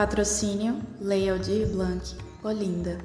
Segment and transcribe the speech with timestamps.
[0.00, 2.96] Patrocínio Lei Aldir Blanc, Olinda.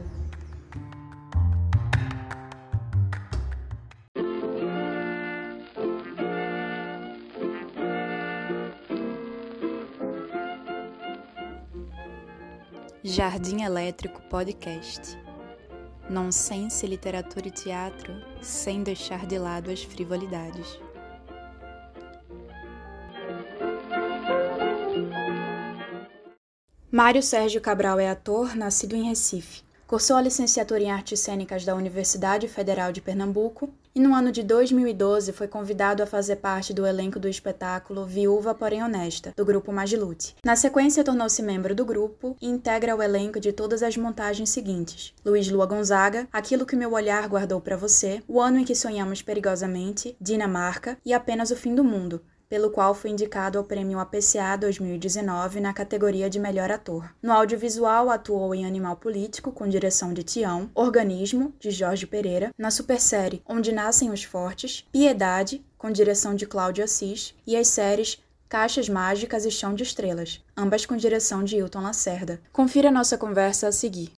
[13.03, 15.19] Jardim Elétrico Podcast.
[16.09, 20.84] Nonsense, literatura e teatro, sem deixar de lado as frivolidades.
[26.95, 29.63] Mário Sérgio Cabral é ator, nascido em Recife.
[29.85, 34.41] Cursou a licenciatura em Artes Cênicas da Universidade Federal de Pernambuco e no ano de
[34.41, 39.73] 2012 foi convidado a fazer parte do elenco do espetáculo Viúva Porém Honesta, do grupo
[39.73, 40.37] Magilute.
[40.41, 45.13] Na sequência, tornou-se membro do grupo e integra o elenco de todas as montagens seguintes:
[45.25, 49.21] Luiz Lua Gonzaga, Aquilo que Meu Olhar Guardou para Você, O Ano em que Sonhamos
[49.21, 52.21] Perigosamente, Dinamarca e Apenas o Fim do Mundo,
[52.55, 57.13] pelo qual foi indicado ao Prêmio APCA 2019 na categoria de Melhor Ator.
[57.21, 62.71] No audiovisual, atuou em Animal Político, com direção de Tião, Organismo, de Jorge Pereira, na
[62.71, 68.87] supersérie Onde Nascem os Fortes, Piedade, com direção de Cláudio Assis, e as séries Caixas
[68.87, 72.39] Mágicas e Chão de Estrelas, ambas com direção de Hilton Lacerda.
[72.53, 74.13] Confira nossa conversa a seguir.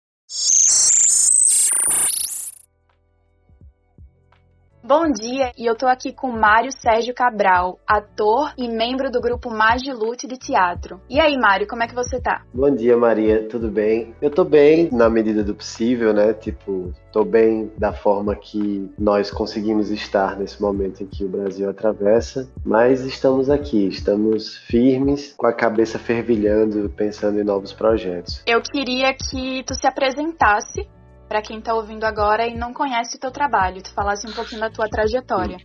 [4.88, 9.50] Bom dia, e eu tô aqui com Mário Sérgio Cabral, ator e membro do grupo
[9.50, 11.02] Magilute de Teatro.
[11.10, 12.46] E aí, Mário, como é que você tá?
[12.54, 14.16] Bom dia, Maria, tudo bem?
[14.22, 16.32] Eu tô bem, na medida do possível, né?
[16.32, 21.70] Tipo, tô bem da forma que nós conseguimos estar nesse momento em que o Brasil
[21.70, 28.42] atravessa, mas estamos aqui, estamos firmes, com a cabeça fervilhando, pensando em novos projetos.
[28.48, 30.88] Eu queria que tu se apresentasse
[31.28, 34.62] para quem está ouvindo agora e não conhece o teu trabalho, tu falasse um pouquinho
[34.62, 35.58] da tua trajetória.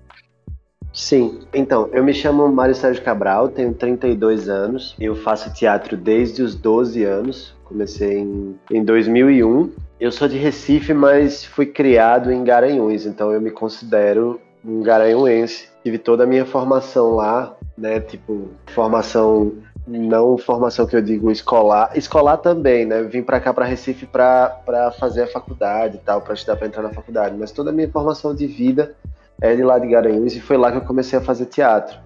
[0.93, 6.43] Sim, então, eu me chamo Mário Sérgio Cabral, tenho 32 anos, eu faço teatro desde
[6.43, 9.73] os 12 anos, comecei em, em 2001.
[9.99, 15.69] Eu sou de Recife, mas fui criado em Garanhuns, então eu me considero um garanhuense.
[15.83, 19.53] Tive toda a minha formação lá, né, tipo, formação
[19.87, 23.03] não formação que eu digo escolar, escolar também, né?
[23.03, 26.83] Vim para cá para Recife para fazer a faculdade e tal, para estudar para entrar
[26.83, 28.95] na faculdade, mas toda a minha formação de vida
[29.41, 31.99] é de lá de Garanhuns e foi lá que eu comecei a fazer teatro.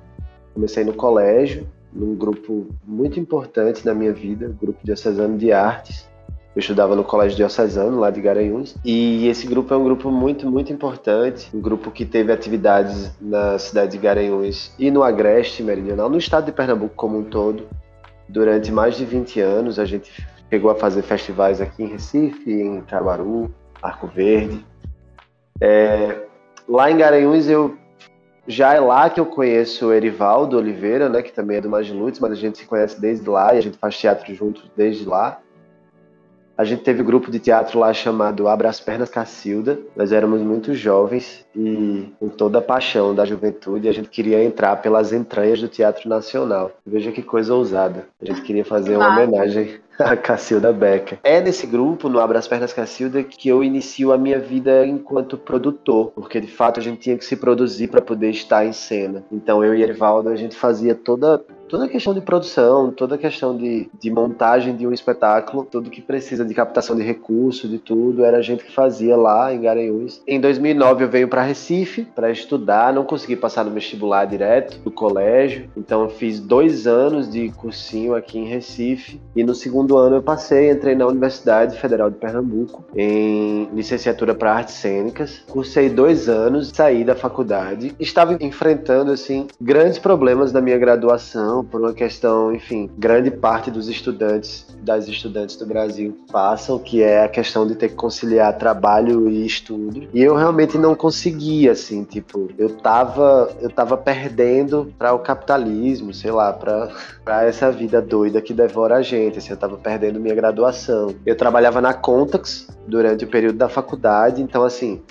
[0.54, 6.09] Comecei no colégio, num grupo muito importante na minha vida, grupo diocesano de artes.
[6.56, 10.50] Eu estudava no Colégio Diocesano, lá de Garanhuns, e esse grupo é um grupo muito,
[10.50, 16.09] muito importante, um grupo que teve atividades na cidade de Garanhuns e no Agreste Meridional,
[16.09, 17.69] no estado de Pernambuco como um todo.
[18.27, 20.11] Durante mais de 20 anos, a gente
[20.49, 24.65] chegou a fazer festivais aqui em Recife, em Caruaru, Arco Verde.
[25.61, 26.22] É,
[26.66, 27.77] lá em Garanhuns, eu
[28.49, 32.19] já é lá que eu conheço o Erivaldo Oliveira, né, que também é do Magilutes,
[32.19, 35.43] mas a gente se conhece desde lá e a gente faz teatro juntos desde lá.
[36.56, 39.78] A gente teve um grupo de teatro lá chamado Abra as Pernas Cacilda.
[39.94, 44.77] Nós éramos muito jovens e com toda a paixão da juventude, a gente queria entrar
[44.77, 46.72] pelas entranhas do Teatro Nacional.
[46.84, 48.06] Veja que coisa ousada.
[48.21, 51.19] A gente queria fazer uma homenagem a Cacilda Becker.
[51.22, 55.39] É nesse grupo, no Abra as Pernas Cacilda, que eu inicio a minha vida enquanto
[55.39, 59.25] produtor, porque de fato a gente tinha que se produzir para poder estar em cena.
[59.33, 63.19] Então eu e Erivaldo, a gente fazia toda toda a questão de produção, toda a
[63.19, 67.78] questão de, de montagem de um espetáculo, tudo que precisa de captação de recursos, de
[67.78, 70.22] tudo, era a gente que fazia lá em Garanhuns.
[70.27, 74.91] Em 2009 eu venho para Recife para estudar, não consegui passar no vestibular direto do
[74.91, 80.16] colégio, então fiz dois anos de cursinho aqui em Recife e no segundo segundo ano
[80.16, 85.43] eu passei, entrei na Universidade Federal de Pernambuco em licenciatura para artes cênicas.
[85.48, 87.94] Cursei dois anos, saí da faculdade.
[88.00, 93.89] Estava enfrentando assim grandes problemas da minha graduação por uma questão, enfim, grande parte dos
[93.89, 99.28] estudantes das estudantes do Brasil passam, que é a questão de ter que conciliar trabalho
[99.28, 100.09] e estudo.
[100.15, 106.15] E eu realmente não conseguia, assim, tipo, eu tava, eu tava perdendo para o capitalismo,
[106.15, 109.39] sei lá, para essa vida doida que devora a gente.
[109.39, 111.15] Assim, eu tava perdendo minha graduação.
[111.27, 115.03] Eu trabalhava na Contax durante o período da faculdade, então assim,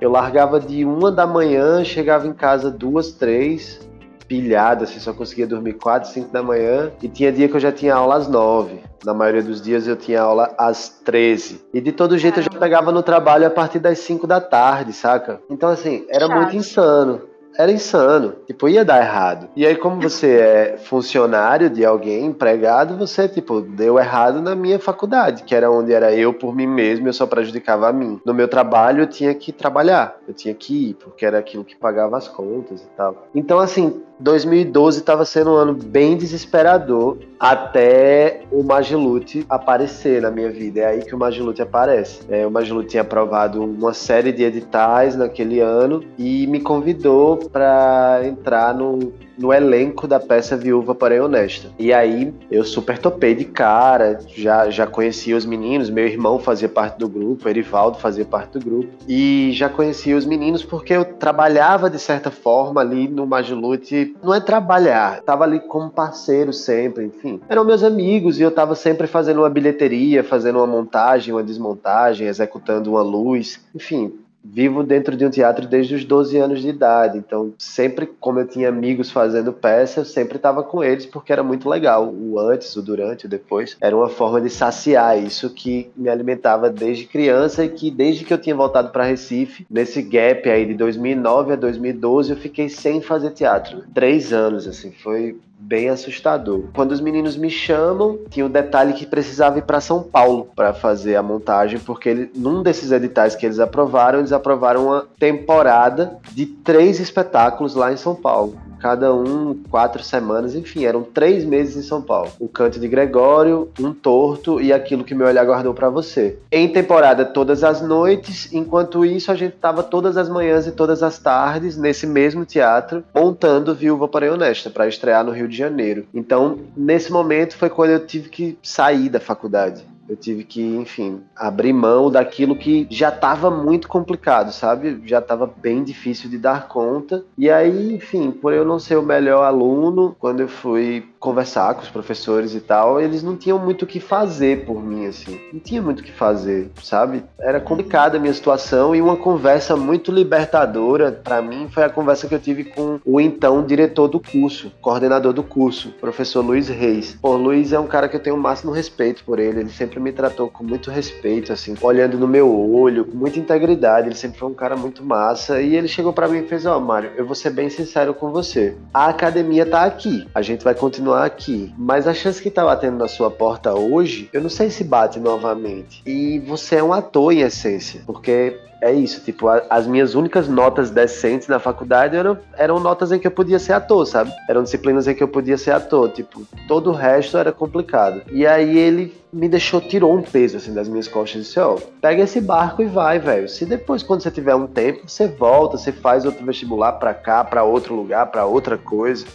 [0.00, 3.80] eu largava de uma da manhã, chegava em casa duas, três,
[4.28, 7.72] pilhado, assim, só conseguia dormir quatro, cinco da manhã, e tinha dia que eu já
[7.72, 8.80] tinha aula às nove.
[9.04, 11.62] Na maioria dos dias eu tinha aula às 13.
[11.72, 14.92] E de todo jeito eu já pegava no trabalho a partir das 5 da tarde,
[14.92, 15.40] saca?
[15.48, 16.36] Então, assim, era Chato.
[16.36, 17.22] muito insano.
[17.58, 18.34] Era insano.
[18.46, 19.48] Tipo, ia dar errado.
[19.56, 24.78] E aí, como você é funcionário de alguém, empregado, você, tipo, deu errado na minha
[24.78, 28.20] faculdade, que era onde era eu por mim mesmo, eu só prejudicava a mim.
[28.24, 31.74] No meu trabalho, eu tinha que trabalhar, eu tinha que ir, porque era aquilo que
[31.74, 33.26] pagava as contas e tal.
[33.34, 40.50] Então, assim, 2012 estava sendo um ano bem desesperador até o Magilute aparecer na minha
[40.50, 40.80] vida.
[40.80, 42.20] É aí que o Magilute aparece.
[42.28, 48.20] É, o Magilute tinha aprovado uma série de editais naquele ano e me convidou para
[48.24, 51.68] entrar no no elenco da peça Viúva Porém Honesta.
[51.78, 56.68] E aí eu super topei de cara, já, já conhecia os meninos, meu irmão fazia
[56.68, 61.04] parte do grupo, Erivaldo fazia parte do grupo, e já conhecia os meninos porque eu
[61.04, 67.04] trabalhava de certa forma ali no Magilute, não é trabalhar, tava ali como parceiro sempre,
[67.04, 67.40] enfim.
[67.48, 72.26] Eram meus amigos e eu tava sempre fazendo uma bilheteria, fazendo uma montagem, uma desmontagem,
[72.26, 74.12] executando uma luz, enfim,
[74.42, 77.18] vivo dentro de um teatro desde os 12 anos de idade.
[77.18, 81.42] Então, sempre, como eu tinha amigos fazendo peça, eu sempre estava com eles porque era
[81.42, 82.08] muito legal.
[82.08, 83.76] O antes, o durante, o depois.
[83.80, 88.32] Era uma forma de saciar isso que me alimentava desde criança e que desde que
[88.32, 93.00] eu tinha voltado para Recife, nesse gap aí de 2009 a 2012, eu fiquei sem
[93.00, 93.84] fazer teatro.
[93.94, 94.92] Três anos, assim.
[94.92, 96.64] Foi bem assustador.
[96.74, 100.72] Quando os meninos me chamam, tinha o detalhe que precisava ir para São Paulo para
[100.72, 106.18] fazer a montagem, porque ele, num desses editais que eles aprovaram, eles aprovaram uma temporada
[106.32, 111.76] de três espetáculos lá em São Paulo cada um quatro semanas, enfim, eram três meses
[111.76, 112.30] em São Paulo.
[112.38, 116.38] O Canto de Gregório, Um Torto e Aquilo que Meu Olhar Guardou para Você.
[116.50, 121.02] Em temporada todas as noites, enquanto isso a gente estava todas as manhãs e todas
[121.02, 126.06] as tardes nesse mesmo teatro, montando Viúva Porém Honesta, para estrear no Rio de Janeiro.
[126.14, 131.22] Então, nesse momento foi quando eu tive que sair da faculdade eu tive que, enfim,
[131.36, 135.02] abrir mão daquilo que já estava muito complicado, sabe?
[135.04, 137.24] Já estava bem difícil de dar conta.
[137.36, 141.82] E aí, enfim, por eu não ser o melhor aluno, quando eu fui conversar com
[141.82, 145.40] os professores e tal, eles não tinham muito o que fazer por mim, assim.
[145.52, 147.24] Não tinha muito o que fazer, sabe?
[147.40, 152.28] Era complicada a minha situação e uma conversa muito libertadora para mim foi a conversa
[152.28, 157.16] que eu tive com o então diretor do curso, coordenador do curso, professor Luiz Reis.
[157.20, 160.00] Pô, Luiz é um cara que eu tenho o máximo respeito por ele, ele sempre
[160.00, 164.38] me tratou com muito respeito, assim, olhando no meu olho, com muita integridade, ele sempre
[164.38, 167.10] foi um cara muito massa e ele chegou para mim e fez: "Ó, oh, Mário,
[167.16, 168.76] eu vou ser bem sincero com você.
[168.92, 170.26] A academia tá aqui.
[170.34, 171.72] A gente vai continuar continuar aqui.
[171.76, 175.18] Mas a chance que tá batendo na sua porta hoje, eu não sei se bate
[175.18, 176.02] novamente.
[176.04, 180.48] E você é um ator em essência, porque é isso, tipo, a, as minhas únicas
[180.48, 184.30] notas decentes na faculdade eram, eram notas em que eu podia ser ator, sabe?
[184.48, 188.22] Eram disciplinas em que eu podia ser ator, tipo, todo o resto era complicado.
[188.30, 191.74] E aí ele me deixou, tirou um peso assim das minhas costas e disse: Ó,
[191.74, 193.48] oh, pega esse barco e vai, velho.
[193.48, 197.42] Se depois, quando você tiver um tempo, você volta, você faz outro vestibular pra cá,
[197.42, 199.26] pra outro lugar, pra outra coisa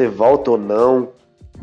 [0.00, 1.08] você volta ou não.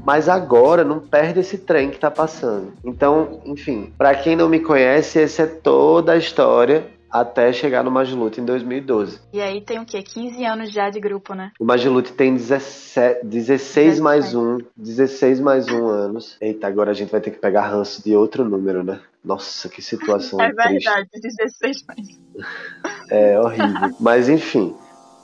[0.06, 2.74] Mas agora não perde esse trem que tá passando.
[2.86, 7.90] Então, enfim, para quem não me conhece, essa é toda a história até chegar no
[7.90, 9.20] Magilute em 2012.
[9.34, 10.04] E aí tem o quê?
[10.04, 11.52] 15 anos já de grupo, né?
[11.60, 16.38] O Magilute tem 17, 16 mais um, 16 mais um anos.
[16.40, 19.00] Eita, agora a gente vai ter que pegar ranço de outro número, né?
[19.26, 21.38] Nossa, que situação É verdade, triste.
[21.38, 22.20] 16 mais
[23.10, 23.96] É horrível.
[24.00, 24.76] Mas enfim,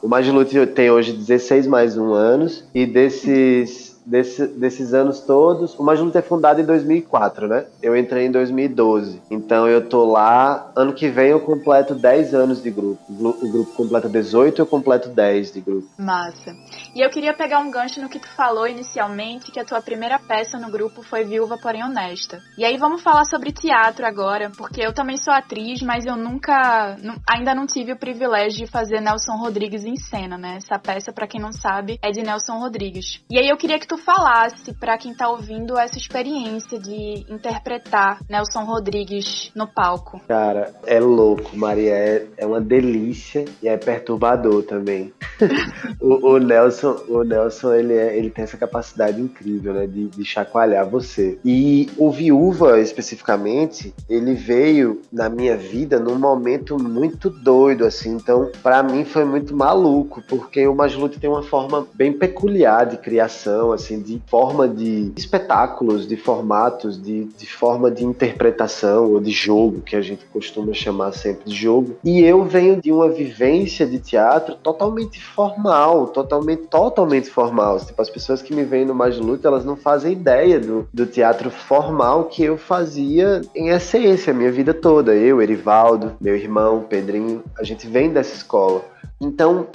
[0.03, 5.77] o Magilute tem hoje 16 mais um anos e desses desse, desses anos todos.
[5.77, 7.65] O Majunta é fundado em 2004, né?
[7.81, 9.21] Eu entrei em 2012.
[9.29, 10.71] Então eu tô lá.
[10.75, 13.01] Ano que vem eu completo 10 anos de grupo.
[13.09, 15.88] O grupo completa 18, eu completo 10 de grupo.
[15.97, 16.55] Massa.
[16.95, 20.19] E eu queria pegar um gancho no que tu falou inicialmente, que a tua primeira
[20.19, 22.41] peça no grupo foi Viúva, porém honesta.
[22.57, 26.98] E aí vamos falar sobre teatro agora, porque eu também sou atriz, mas eu nunca,
[27.27, 30.57] ainda não tive o privilégio de fazer Nelson Rodrigues em cena, né?
[30.57, 33.22] Essa peça, para quem não sabe, é de Nelson Rodrigues.
[33.29, 37.25] E aí eu queria que tu tu falasse para quem tá ouvindo essa experiência de
[37.29, 40.19] interpretar Nelson Rodrigues no palco.
[40.27, 41.93] Cara, é louco, Maria.
[41.93, 45.13] É, é uma delícia e é perturbador também.
[46.01, 50.25] o, o, Nelson, o Nelson ele, é, ele tem essa capacidade incrível, né, de, de
[50.25, 51.38] chacoalhar você.
[51.45, 58.15] E o Viúva, especificamente, ele veio na minha vida num momento muito doido, assim.
[58.15, 62.97] Então, para mim foi muito maluco, porque o Majlute tem uma forma bem peculiar de
[62.97, 69.20] criação, assim, assim, de forma de espetáculos, de formatos, de, de forma de interpretação ou
[69.20, 71.98] de jogo, que a gente costuma chamar sempre de jogo.
[72.04, 77.80] E eu venho de uma vivência de teatro totalmente formal, totalmente, totalmente formal.
[77.80, 81.06] Tipo, as pessoas que me veem no Mais Luta, elas não fazem ideia do, do
[81.06, 85.13] teatro formal que eu fazia em essência, a minha vida toda.
[85.13, 88.84] Eu, Erivaldo, meu irmão, Pedrinho, a gente vem dessa escola.
[89.20, 89.68] Então,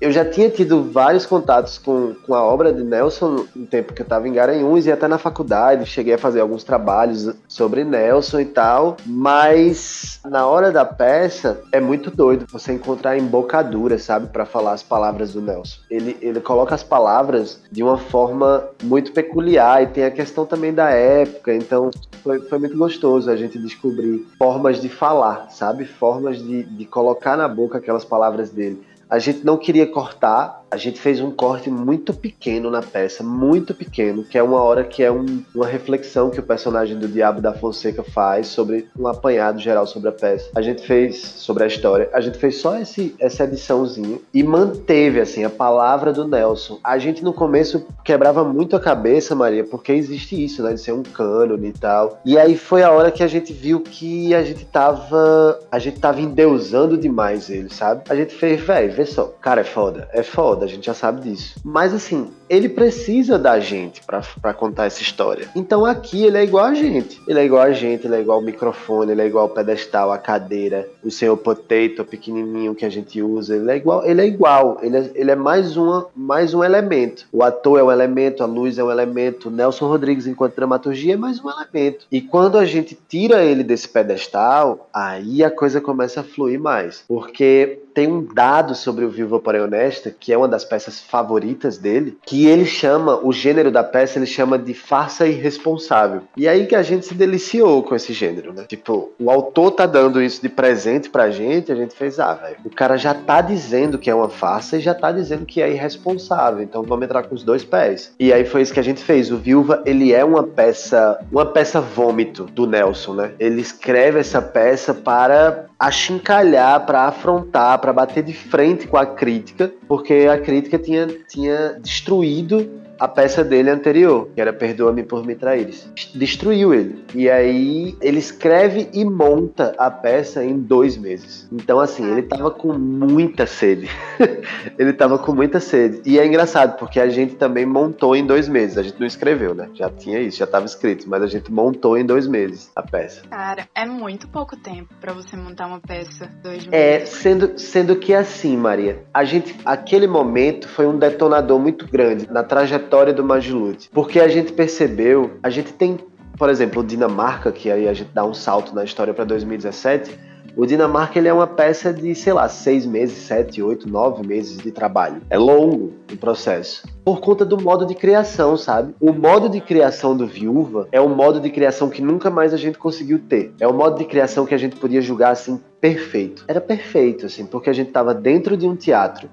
[0.00, 4.02] eu já tinha tido vários contatos com, com a obra de Nelson no tempo que
[4.02, 8.40] eu estava em Garanhuns e até na faculdade, cheguei a fazer alguns trabalhos sobre Nelson
[8.40, 14.44] e tal, mas na hora da peça é muito doido você encontrar embocadura, sabe, para
[14.44, 15.78] falar as palavras do Nelson.
[15.90, 20.74] Ele, ele coloca as palavras de uma forma muito peculiar e tem a questão também
[20.74, 21.90] da época, então
[22.22, 27.36] foi, foi muito gostoso a gente descobrir formas de falar, sabe, formas de, de colocar
[27.36, 28.82] na boca aquelas palavras dele.
[29.08, 33.74] A gente não queria cortar, a gente fez um corte muito pequeno na peça, muito
[33.74, 37.40] pequeno, que é uma hora que é um, uma reflexão que o personagem do Diabo
[37.40, 40.50] da Fonseca faz sobre um apanhado geral sobre a peça.
[40.54, 45.20] A gente fez sobre a história, a gente fez só esse, essa ediçãozinha e manteve
[45.20, 46.80] assim a palavra do Nelson.
[46.82, 50.92] A gente no começo quebrava muito a cabeça, Maria, porque existe isso, né, de ser
[50.92, 52.20] um cânone e tal.
[52.24, 56.00] E aí foi a hora que a gente viu que a gente tava, a gente
[56.00, 58.02] tava endeusando demais ele, sabe?
[58.08, 60.94] A gente fez, velho, vê só, cara é foda, é foda foda, a gente já
[60.94, 61.60] sabe disso.
[61.62, 65.48] Mas assim, ele precisa da gente para contar essa história.
[65.54, 67.20] Então aqui ele é igual a gente.
[67.26, 70.12] Ele é igual a gente, ele é igual ao microfone, ele é igual ao pedestal,
[70.12, 73.56] a cadeira, o senhor potato pequenininho que a gente usa.
[73.56, 74.78] Ele é igual, ele é igual.
[74.82, 77.26] Ele é, ele é mais, uma, mais um elemento.
[77.32, 81.16] O ator é um elemento, a luz é um elemento, Nelson Rodrigues enquanto dramaturgia é
[81.16, 82.06] mais um elemento.
[82.10, 87.04] E quando a gente tira ele desse pedestal, aí a coisa começa a fluir mais.
[87.08, 91.78] Porque tem um dado sobre o Viva Porém Honesta, que é uma das peças favoritas
[91.78, 96.20] dele, que que ele chama, o gênero da peça, ele chama de farsa irresponsável.
[96.36, 98.66] E aí que a gente se deliciou com esse gênero, né?
[98.68, 102.56] Tipo, o autor tá dando isso de presente pra gente, a gente fez, ah, velho,
[102.62, 105.72] o cara já tá dizendo que é uma farsa e já tá dizendo que é
[105.72, 108.12] irresponsável, então vamos entrar com os dois pés.
[108.20, 109.32] E aí foi isso que a gente fez.
[109.32, 113.30] O Viúva, ele é uma peça, uma peça vômito do Nelson, né?
[113.38, 119.72] Ele escreve essa peça para achincalhar, para afrontar, para bater de frente com a crítica,
[119.86, 125.34] porque a crítica tinha, tinha destruído a peça dele anterior, que era Perdoa-me por me
[125.34, 125.88] traíres.
[126.14, 127.04] Destruiu ele.
[127.14, 131.46] E aí ele escreve e monta a peça em dois meses.
[131.52, 133.88] Então, assim, ele tava com muita sede.
[134.78, 136.00] ele tava com muita sede.
[136.06, 138.78] E é engraçado, porque a gente também montou em dois meses.
[138.78, 139.68] A gente não escreveu, né?
[139.74, 143.22] Já tinha isso, já tava escrito, mas a gente montou em dois meses a peça.
[143.28, 146.30] Cara, é muito pouco tempo para você montar uma peça.
[146.42, 147.02] Dois é, meses.
[147.02, 152.26] É, sendo, sendo que assim, Maria, a gente, aquele momento foi um detonador muito grande
[152.30, 153.90] na trajetória trajetória do Magilute.
[153.92, 155.98] Porque a gente percebeu, a gente tem,
[156.38, 160.26] por exemplo, o Dinamarca, que aí a gente dá um salto na história para 2017.
[160.56, 164.56] O Dinamarca ele é uma peça de, sei lá, seis meses, sete, oito, nove meses
[164.56, 165.20] de trabalho.
[165.28, 166.88] É longo o processo.
[167.04, 168.94] Por conta do modo de criação, sabe?
[168.98, 172.56] O modo de criação do Viúva é um modo de criação que nunca mais a
[172.56, 173.52] gente conseguiu ter.
[173.60, 176.44] É um modo de criação que a gente podia julgar assim perfeito.
[176.48, 179.28] Era perfeito, assim, porque a gente estava dentro de um teatro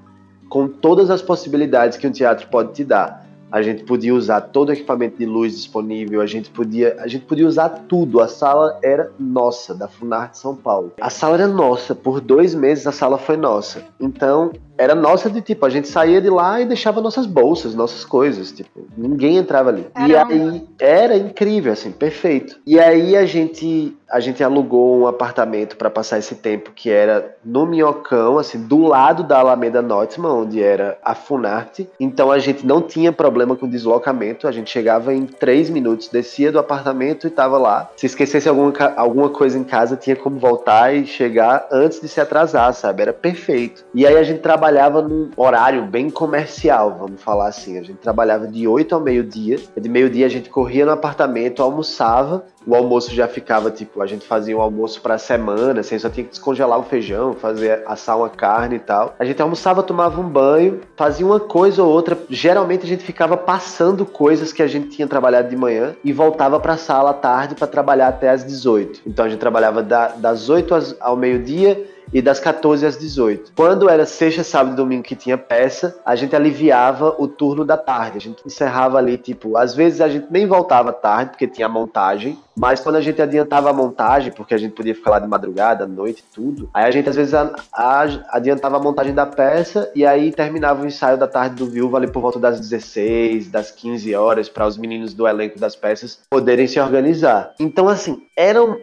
[0.50, 4.70] com todas as possibilidades que um teatro pode te dar a gente podia usar todo
[4.70, 8.20] o equipamento de luz disponível, a gente podia, a gente podia usar tudo.
[8.20, 10.92] A sala era nossa, da Funarte São Paulo.
[11.00, 13.84] A sala era nossa, por dois meses a sala foi nossa.
[14.00, 18.04] Então, era nossa de tipo, a gente saía de lá e deixava nossas bolsas, nossas
[18.04, 19.86] coisas, tipo, ninguém entrava ali.
[19.94, 20.34] Caramba.
[20.34, 22.60] E aí era incrível, assim, perfeito.
[22.66, 27.36] E aí a gente a gente alugou um apartamento para passar esse tempo que era
[27.44, 31.90] no Minhocão, assim, do lado da Alameda Nortman, onde era a Funarte.
[32.00, 36.52] Então a gente não tinha problema com deslocamento, a gente chegava em três minutos, descia
[36.52, 37.90] do apartamento e tava lá.
[37.96, 42.20] Se esquecesse alguma, alguma coisa em casa, tinha como voltar e chegar antes de se
[42.20, 43.02] atrasar, sabe?
[43.02, 43.86] Era perfeito.
[43.94, 47.78] E aí a gente trabalhava trabalhava num horário bem comercial, vamos falar assim.
[47.78, 49.60] A gente trabalhava de 8 ao meio-dia.
[49.80, 52.46] De meio-dia a gente corria no apartamento, almoçava.
[52.66, 56.24] O almoço já ficava tipo, a gente fazia um almoço para semana, assim, só tinha
[56.24, 59.16] que descongelar o feijão, fazer assar uma carne e tal.
[59.20, 62.18] A gente almoçava, tomava um banho, fazia uma coisa ou outra.
[62.30, 66.60] Geralmente a gente ficava passando coisas que a gente tinha trabalhado de manhã e voltava
[66.60, 69.02] para a sala à tarde para trabalhar até às 18.
[69.06, 73.54] Então a gente trabalhava da, das 8 ao meio-dia e das 14 às 18.
[73.56, 77.76] Quando era sexta, sábado e domingo que tinha peça, a gente aliviava o turno da
[77.78, 78.18] tarde.
[78.18, 82.38] A gente encerrava ali, tipo, às vezes a gente nem voltava tarde, porque tinha montagem,
[82.56, 85.88] mas quando a gente adiantava a montagem, porque a gente podia ficar lá de madrugada,
[85.88, 90.06] noite, tudo, aí a gente às vezes a, a, adiantava a montagem da peça e
[90.06, 94.14] aí terminava o ensaio da tarde do Viúva ali por volta das 16, das 15
[94.14, 97.54] horas, para os meninos do elenco das peças poderem se organizar.
[97.60, 98.78] Então, assim, era um,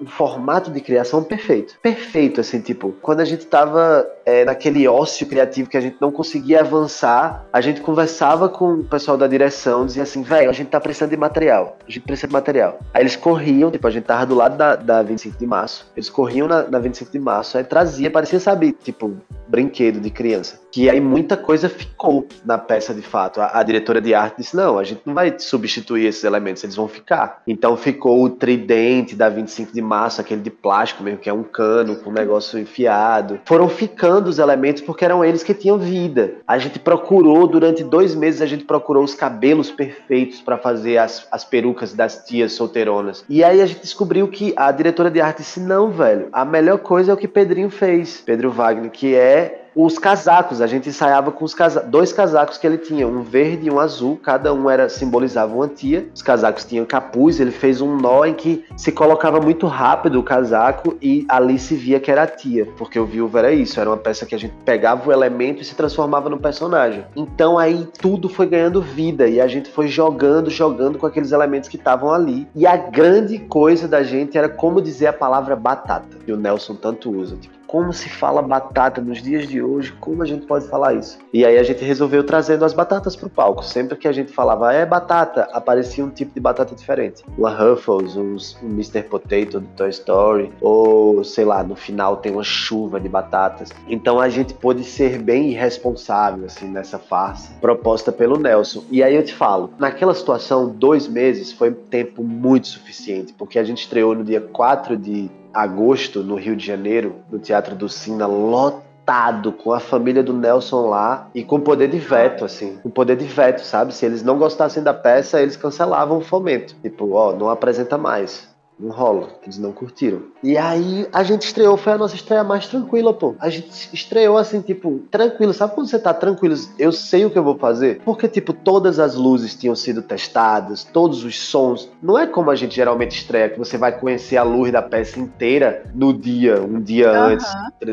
[0.00, 1.76] um formato de criação perfeito.
[1.82, 6.10] Perfeito, assim, tipo, quando a gente tava é, naquele ócio criativo que a gente não
[6.10, 10.66] conseguia avançar, a gente conversava com o pessoal da direção, dizia assim, velho, a gente
[10.66, 12.80] tá precisando de material, a gente precisa de material.
[12.92, 16.10] Aí eles corriam, tipo, a gente tava do lado da, da 25 de março, eles
[16.10, 19.16] corriam na, na 25 de março, aí trazia, parecia, sabe, tipo,
[19.46, 20.60] brinquedo de criança.
[20.72, 23.40] Que aí muita coisa ficou na peça de fato.
[23.40, 26.76] A, a, diretora de arte disse: não, a gente não vai substituir esses elementos, eles
[26.76, 27.42] vão ficar.
[27.46, 31.42] Então ficou o tridente da 25 de março, aquele de plástico mesmo, que é um
[31.42, 33.40] cano com um negócio enfiado.
[33.44, 36.34] Foram ficando os elementos porque eram eles que tinham vida.
[36.46, 41.26] A gente procurou, durante dois meses, a gente procurou os cabelos perfeitos para fazer as,
[41.30, 43.24] as perucas das tias solteironas.
[43.28, 46.78] E aí a gente descobriu que a diretora de arte disse: não, velho, a melhor
[46.78, 51.30] coisa é o que Pedrinho fez, Pedro Wagner, que é os casacos, a gente ensaiava
[51.30, 54.70] com os casa dois casacos que ele tinha, um verde e um azul, cada um
[54.70, 56.08] era simbolizava uma tia.
[56.14, 60.22] Os casacos tinham capuz, ele fez um nó em que se colocava muito rápido o
[60.22, 63.90] casaco e ali se via que era a tia, porque o viúvo era isso, era
[63.90, 67.04] uma peça que a gente pegava o elemento e se transformava no personagem.
[67.14, 71.68] Então aí tudo foi ganhando vida e a gente foi jogando, jogando com aqueles elementos
[71.68, 72.48] que estavam ali.
[72.54, 76.74] E a grande coisa da gente era como dizer a palavra batata, que o Nelson
[76.74, 77.36] tanto usa.
[77.36, 81.18] Tipo, como se fala batata nos dias de hoje, como a gente pode falar isso?
[81.32, 83.64] E aí a gente resolveu trazendo as batatas pro palco.
[83.64, 87.24] Sempre que a gente falava é batata, aparecia um tipo de batata diferente.
[87.36, 88.36] Uma Ruffles, um
[88.68, 89.02] Mr.
[89.02, 93.70] Potato do Toy Story, ou sei lá, no final tem uma chuva de batatas.
[93.88, 98.84] Então a gente pôde ser bem irresponsável assim nessa farsa proposta pelo Nelson.
[98.90, 103.64] E aí eu te falo, naquela situação, dois meses foi tempo muito suficiente, porque a
[103.64, 108.26] gente estreou no dia 4 de agosto, no Rio de Janeiro, no Teatro do Sina,
[108.26, 113.16] lotado com a família do Nelson lá e com poder de veto, assim, com poder
[113.16, 113.94] de veto, sabe?
[113.94, 116.74] Se eles não gostassem da peça, eles cancelavam o fomento.
[116.82, 118.54] Tipo, ó, não apresenta mais.
[118.78, 120.22] Não rola, eles não curtiram.
[120.42, 123.34] E aí a gente estreou, foi a nossa estreia mais tranquila, pô.
[123.40, 125.54] A gente estreou assim, tipo, tranquilo.
[125.54, 126.54] Sabe quando você tá tranquilo?
[126.78, 128.02] Eu sei o que eu vou fazer.
[128.04, 131.88] Porque, tipo, todas as luzes tinham sido testadas, todos os sons.
[132.02, 135.18] Não é como a gente geralmente estreia, que você vai conhecer a luz da peça
[135.18, 137.24] inteira no dia, um dia uhum.
[137.28, 137.46] antes,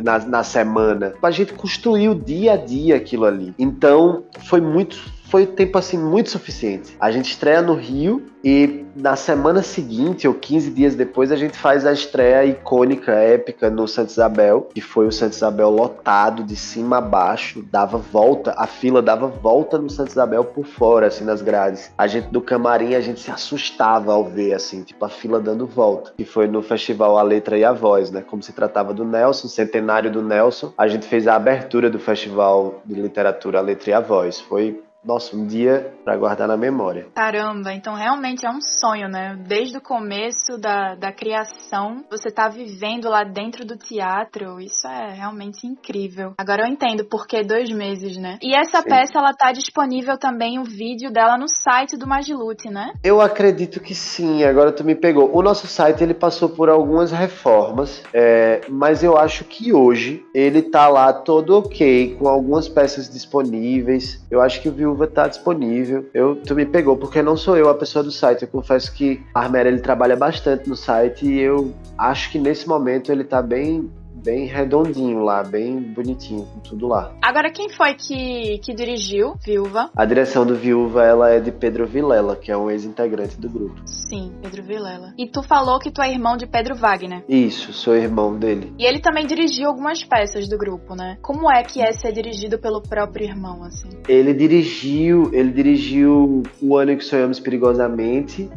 [0.03, 1.13] na, na semana.
[1.23, 3.53] A gente construiu dia a dia aquilo ali.
[3.57, 4.97] Então, foi muito
[5.33, 6.95] foi tempo assim muito suficiente.
[6.99, 11.57] A gente estreia no Rio e na semana seguinte, ou 15 dias depois, a gente
[11.57, 16.55] faz a estreia icônica, épica no Santa Isabel, que foi o Santa Isabel lotado de
[16.55, 21.23] cima a baixo, dava volta, a fila dava volta no Santa Isabel por fora, assim,
[21.23, 21.91] nas grades.
[21.97, 25.65] A gente do camarim, a gente se assustava ao ver, assim, tipo, a fila dando
[25.65, 26.13] volta.
[26.15, 28.21] E foi no festival A Letra e a Voz, né?
[28.21, 32.83] Como se tratava do Nelson, centenário do Nelson, a gente fez a abertura do festival
[32.85, 34.39] de literatura A Letra e a Voz.
[34.39, 37.07] Foi nossa, um dia para guardar na memória.
[37.13, 39.37] Caramba, então realmente é um sonho, né?
[39.47, 45.13] Desde o começo da, da criação, você tá vivendo lá dentro do teatro, isso é
[45.13, 46.33] realmente incrível.
[46.37, 48.37] Agora eu entendo por que dois meses, né?
[48.41, 48.89] E essa sim.
[48.89, 52.93] peça, ela tá disponível também, o vídeo dela no site do Magilute, né?
[53.03, 55.35] Eu acredito que sim, agora tu me pegou.
[55.35, 60.61] O nosso site, ele passou por algumas reformas, é, mas eu acho que hoje ele
[60.61, 64.23] tá lá todo ok, com algumas peças disponíveis.
[64.29, 66.05] Eu acho que o Viúva tá disponível.
[66.13, 68.43] Eu, tu me pegou, porque não sou eu a pessoa do site.
[68.43, 72.67] Eu confesso que a Armera ele trabalha bastante no site e eu acho que nesse
[72.67, 73.91] momento ele tá bem
[74.23, 77.13] bem redondinho lá, bem bonitinho, com tudo lá.
[77.21, 79.89] Agora, quem foi que, que dirigiu Viúva?
[79.95, 83.75] A direção do Viúva, ela é de Pedro Vilela, que é um ex-integrante do grupo.
[83.85, 85.13] Sim, Pedro Vilela.
[85.17, 87.23] E tu falou que tu é irmão de Pedro Wagner.
[87.27, 88.73] Isso, sou irmão dele.
[88.77, 91.17] E ele também dirigiu algumas peças do grupo, né?
[91.21, 93.89] Como é que é ser dirigido pelo próprio irmão, assim?
[94.07, 98.49] Ele dirigiu, ele dirigiu O Ano em que Sonhamos Perigosamente,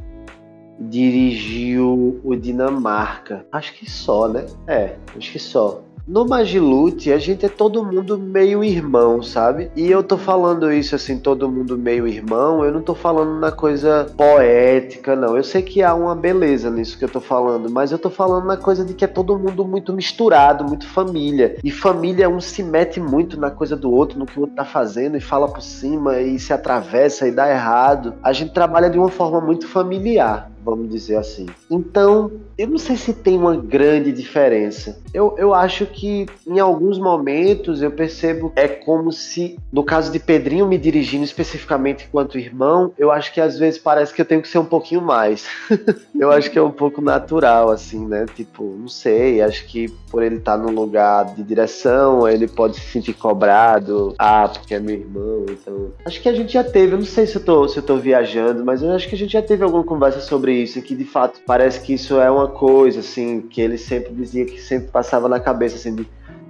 [0.78, 3.46] dirigiu o Dinamarca.
[3.50, 4.46] Acho que só, né?
[4.66, 5.82] É, acho que só.
[6.06, 9.72] No Magilute, a gente é todo mundo meio irmão, sabe?
[9.74, 13.50] E eu tô falando isso assim, todo mundo meio irmão, eu não tô falando na
[13.50, 15.36] coisa poética, não.
[15.36, 18.46] Eu sei que há uma beleza nisso que eu tô falando, mas eu tô falando
[18.46, 21.56] na coisa de que é todo mundo muito misturado, muito família.
[21.64, 24.64] E família, um se mete muito na coisa do outro, no que o outro tá
[24.64, 28.14] fazendo, e fala por cima, e se atravessa e dá errado.
[28.22, 31.46] A gente trabalha de uma forma muito familiar vamos dizer assim.
[31.70, 34.98] Então, eu não sei se tem uma grande diferença.
[35.14, 40.18] Eu, eu acho que em alguns momentos eu percebo é como se, no caso de
[40.18, 44.42] Pedrinho me dirigindo especificamente enquanto irmão, eu acho que às vezes parece que eu tenho
[44.42, 45.46] que ser um pouquinho mais.
[46.18, 48.26] eu acho que é um pouco natural, assim, né?
[48.34, 52.86] Tipo, não sei, acho que por ele estar num lugar de direção, ele pode se
[52.90, 54.14] sentir cobrado.
[54.18, 55.92] Ah, porque é meu irmão, então.
[56.04, 57.96] Acho que a gente já teve, eu não sei se eu tô, se eu tô
[57.96, 61.04] viajando, mas eu acho que a gente já teve alguma conversa sobre isso, que de
[61.04, 65.28] fato parece que isso é uma coisa, assim, que ele sempre dizia que sempre passava
[65.28, 66.08] na cabeça, assim, de,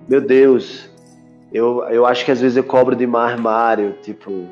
[0.09, 0.89] meu Deus,
[1.53, 4.47] Eu, eu acho que às vezes eu cobro demais Mário, tipo.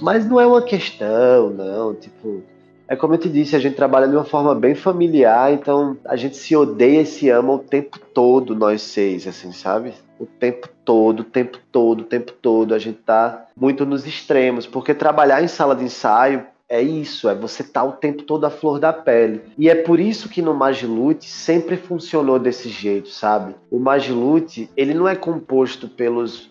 [0.00, 1.94] Mas não é uma questão, não.
[1.94, 2.42] Tipo,
[2.88, 6.16] é como eu te disse, a gente trabalha de uma forma bem familiar, então a
[6.16, 9.94] gente se odeia e se ama o tempo todo, nós seis, assim, sabe?
[10.18, 12.74] O tempo todo, o tempo todo, o tempo todo.
[12.74, 17.34] A gente tá muito nos extremos, porque trabalhar em sala de ensaio é isso, é
[17.34, 19.42] você tá o tempo todo à flor da pele.
[19.58, 23.56] E é por isso que no Magilute sempre funcionou desse jeito, sabe?
[23.68, 26.48] O Magilute, ele não é composto pelos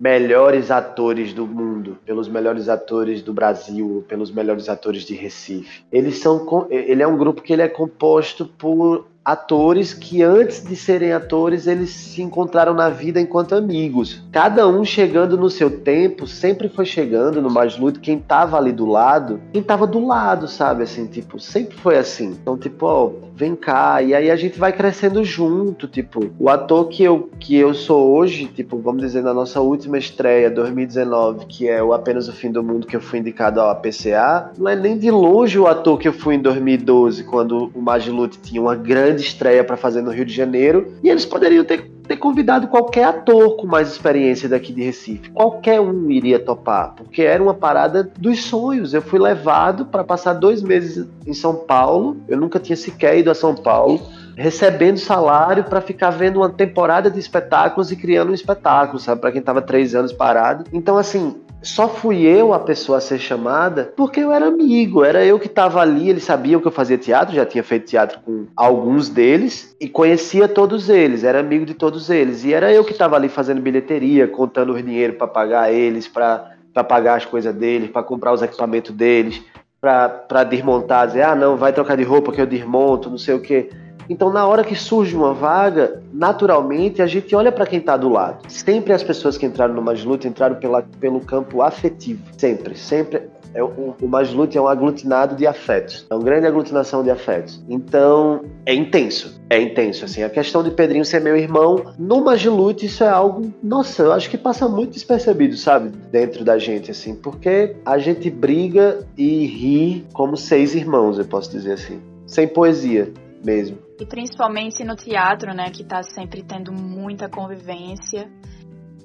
[0.00, 5.84] melhores atores do mundo, pelos melhores atores do Brasil, pelos melhores atores de Recife.
[5.92, 10.74] Eles são, ele é um grupo que ele é composto por atores que antes de
[10.74, 14.22] serem atores eles se encontraram na vida enquanto amigos.
[14.32, 18.72] Cada um chegando no seu tempo, sempre foi chegando no mais luto quem tava ali
[18.72, 22.36] do lado, quem tava do lado, sabe assim, tipo, sempre foi assim.
[22.40, 26.88] Então, tipo, ó, vem cá, e aí a gente vai crescendo junto, tipo, o ator
[26.88, 31.68] que eu que eu sou hoje, tipo, vamos dizer na nossa última estreia 2019, que
[31.68, 34.76] é o Apenas o Fim do Mundo que eu fui indicado ao APCA, não é
[34.76, 38.74] nem de longe o ator que eu fui em 2012, quando o Magilute tinha uma
[38.74, 42.66] grande grande estreia para fazer no Rio de Janeiro e eles poderiam ter, ter convidado
[42.68, 45.30] qualquer ator com mais experiência daqui de Recife.
[45.30, 48.94] Qualquer um iria topar, porque era uma parada dos sonhos.
[48.94, 53.30] Eu fui levado para passar dois meses em São Paulo, eu nunca tinha sequer ido
[53.30, 54.00] a São Paulo
[54.34, 59.20] recebendo salário para ficar vendo uma temporada de espetáculos e criando um espetáculo, sabe?
[59.20, 60.64] Para quem estava três anos parado.
[60.72, 65.24] Então, assim, só fui eu a pessoa a ser chamada porque eu era amigo, era
[65.24, 68.46] eu que estava ali, eles sabiam que eu fazia teatro, já tinha feito teatro com
[68.56, 72.44] alguns deles e conhecia todos eles, era amigo de todos eles.
[72.44, 76.50] E era eu que estava ali fazendo bilheteria, contando o dinheiro para pagar eles, para
[76.88, 79.42] pagar as coisas deles, para comprar os equipamentos deles,
[79.80, 83.40] para desmontar, dizer, ah, não, vai trocar de roupa que eu desmonto, não sei o
[83.40, 83.70] quê.
[84.08, 88.08] Então, na hora que surge uma vaga, naturalmente a gente olha para quem está do
[88.08, 88.44] lado.
[88.48, 92.22] Sempre as pessoas que entraram no Magluta entraram pela, pelo campo afetivo.
[92.36, 93.22] Sempre, sempre.
[93.54, 96.06] É, o, o Magluta é um aglutinado de afetos.
[96.08, 97.62] É uma grande aglutinação de afetos.
[97.68, 99.40] Então, é intenso.
[99.50, 100.22] É intenso, assim.
[100.22, 104.30] A questão de Pedrinho ser meu irmão, no Magilute isso é algo, nossa, eu acho
[104.30, 105.90] que passa muito despercebido, sabe?
[106.10, 107.14] Dentro da gente, assim.
[107.14, 112.00] Porque a gente briga e ri como seis irmãos, eu posso dizer assim.
[112.26, 113.12] Sem poesia
[113.44, 113.76] mesmo.
[114.02, 118.28] E principalmente no teatro, né, que está sempre tendo muita convivência.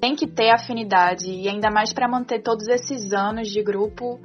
[0.00, 4.18] Tem que ter afinidade, e ainda mais para manter todos esses anos de grupo,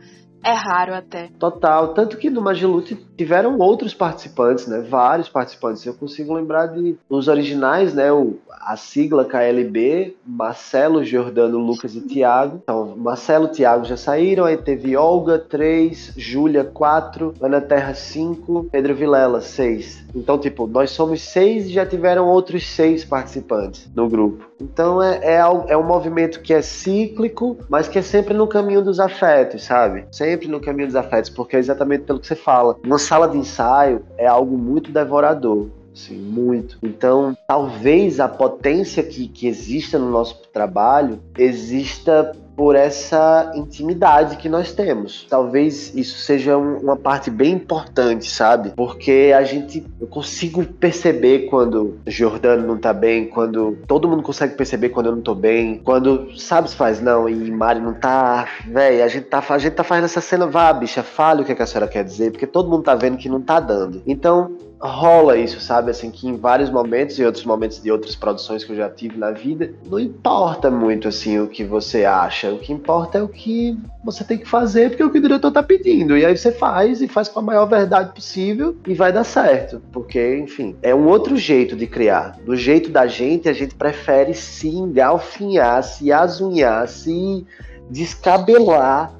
[0.43, 1.29] é raro até.
[1.37, 1.93] Total.
[1.93, 4.79] Tanto que no Magilute tiveram outros participantes, né?
[4.79, 5.85] Vários participantes.
[5.85, 8.11] Eu consigo lembrar de os originais, né?
[8.11, 12.59] O, a sigla KLB, Marcelo, Jordano, Lucas e Tiago.
[12.63, 18.95] Então, Marcelo Tiago já saíram, aí teve Olga, 3, Júlia, 4, Ana Terra, 5, Pedro
[18.95, 20.03] Vilela, 6.
[20.15, 24.45] Então, tipo, nós somos seis e já tiveram outros seis participantes no grupo.
[24.61, 28.81] Então é, é, é um movimento que é cíclico, mas que é sempre no caminho
[28.81, 30.05] dos afetos, sabe?
[30.11, 32.77] Sempre no caminho dos afetos, porque é exatamente pelo que você fala.
[33.03, 35.67] Sala de ensaio é algo muito devorador.
[35.93, 36.79] Sim, muito.
[36.81, 44.49] Então, talvez a potência que, que exista no nosso trabalho exista por essa intimidade que
[44.49, 45.25] nós temos.
[45.29, 48.71] Talvez isso seja um, uma parte bem importante, sabe?
[48.75, 54.55] Porque a gente eu consigo perceber quando Jordano não tá bem, quando todo mundo consegue
[54.55, 58.47] perceber quando eu não tô bem, quando sabe se faz não e Mari não tá,
[58.67, 61.51] velho, a gente tá a gente tá fazendo essa cena, vá, bicha, fale o que,
[61.51, 64.01] é que a senhora quer dizer, porque todo mundo tá vendo que não tá dando.
[64.05, 64.55] Então,
[64.87, 65.91] rola isso, sabe?
[65.91, 69.17] Assim, que em vários momentos e outros momentos de outras produções que eu já tive
[69.17, 72.51] na vida, não importa muito, assim, o que você acha.
[72.51, 75.21] O que importa é o que você tem que fazer, porque é o que o
[75.21, 76.17] diretor tá pedindo.
[76.17, 79.81] E aí você faz e faz com a maior verdade possível e vai dar certo.
[79.91, 82.37] Porque, enfim, é um outro jeito de criar.
[82.45, 87.45] Do jeito da gente, a gente prefere se engalfinhar, se azunhar, se
[87.89, 89.13] descabelar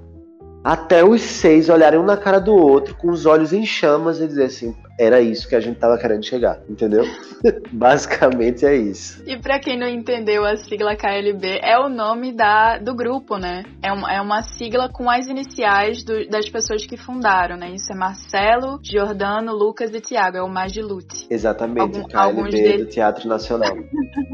[0.63, 4.27] até os seis olharem um na cara do outro com os olhos em chamas e
[4.27, 7.03] dizer assim: era isso que a gente tava querendo chegar, entendeu?
[7.71, 9.23] Basicamente é isso.
[9.25, 13.63] E para quem não entendeu a sigla KLB, é o nome da, do grupo, né?
[13.81, 17.71] É uma, é uma sigla com as iniciais do, das pessoas que fundaram, né?
[17.71, 21.27] Isso é Marcelo, Giordano, Lucas e Tiago, é o Magilute.
[21.29, 22.85] Exatamente, Algum, KLB deles...
[22.85, 23.75] do Teatro Nacional.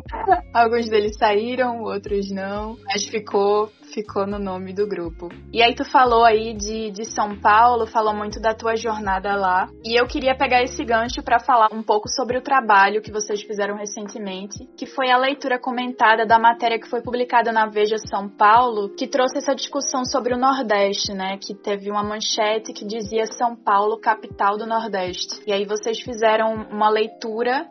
[0.53, 5.29] alguns deles saíram, outros não, mas ficou ficou no nome do grupo.
[5.51, 9.69] E aí tu falou aí de, de São Paulo, falou muito da tua jornada lá.
[9.83, 13.41] E eu queria pegar esse gancho para falar um pouco sobre o trabalho que vocês
[13.41, 18.29] fizeram recentemente, que foi a leitura comentada da matéria que foi publicada na Veja São
[18.29, 21.37] Paulo, que trouxe essa discussão sobre o Nordeste, né?
[21.37, 25.41] Que teve uma manchete que dizia São Paulo, capital do Nordeste.
[25.45, 27.67] E aí vocês fizeram uma leitura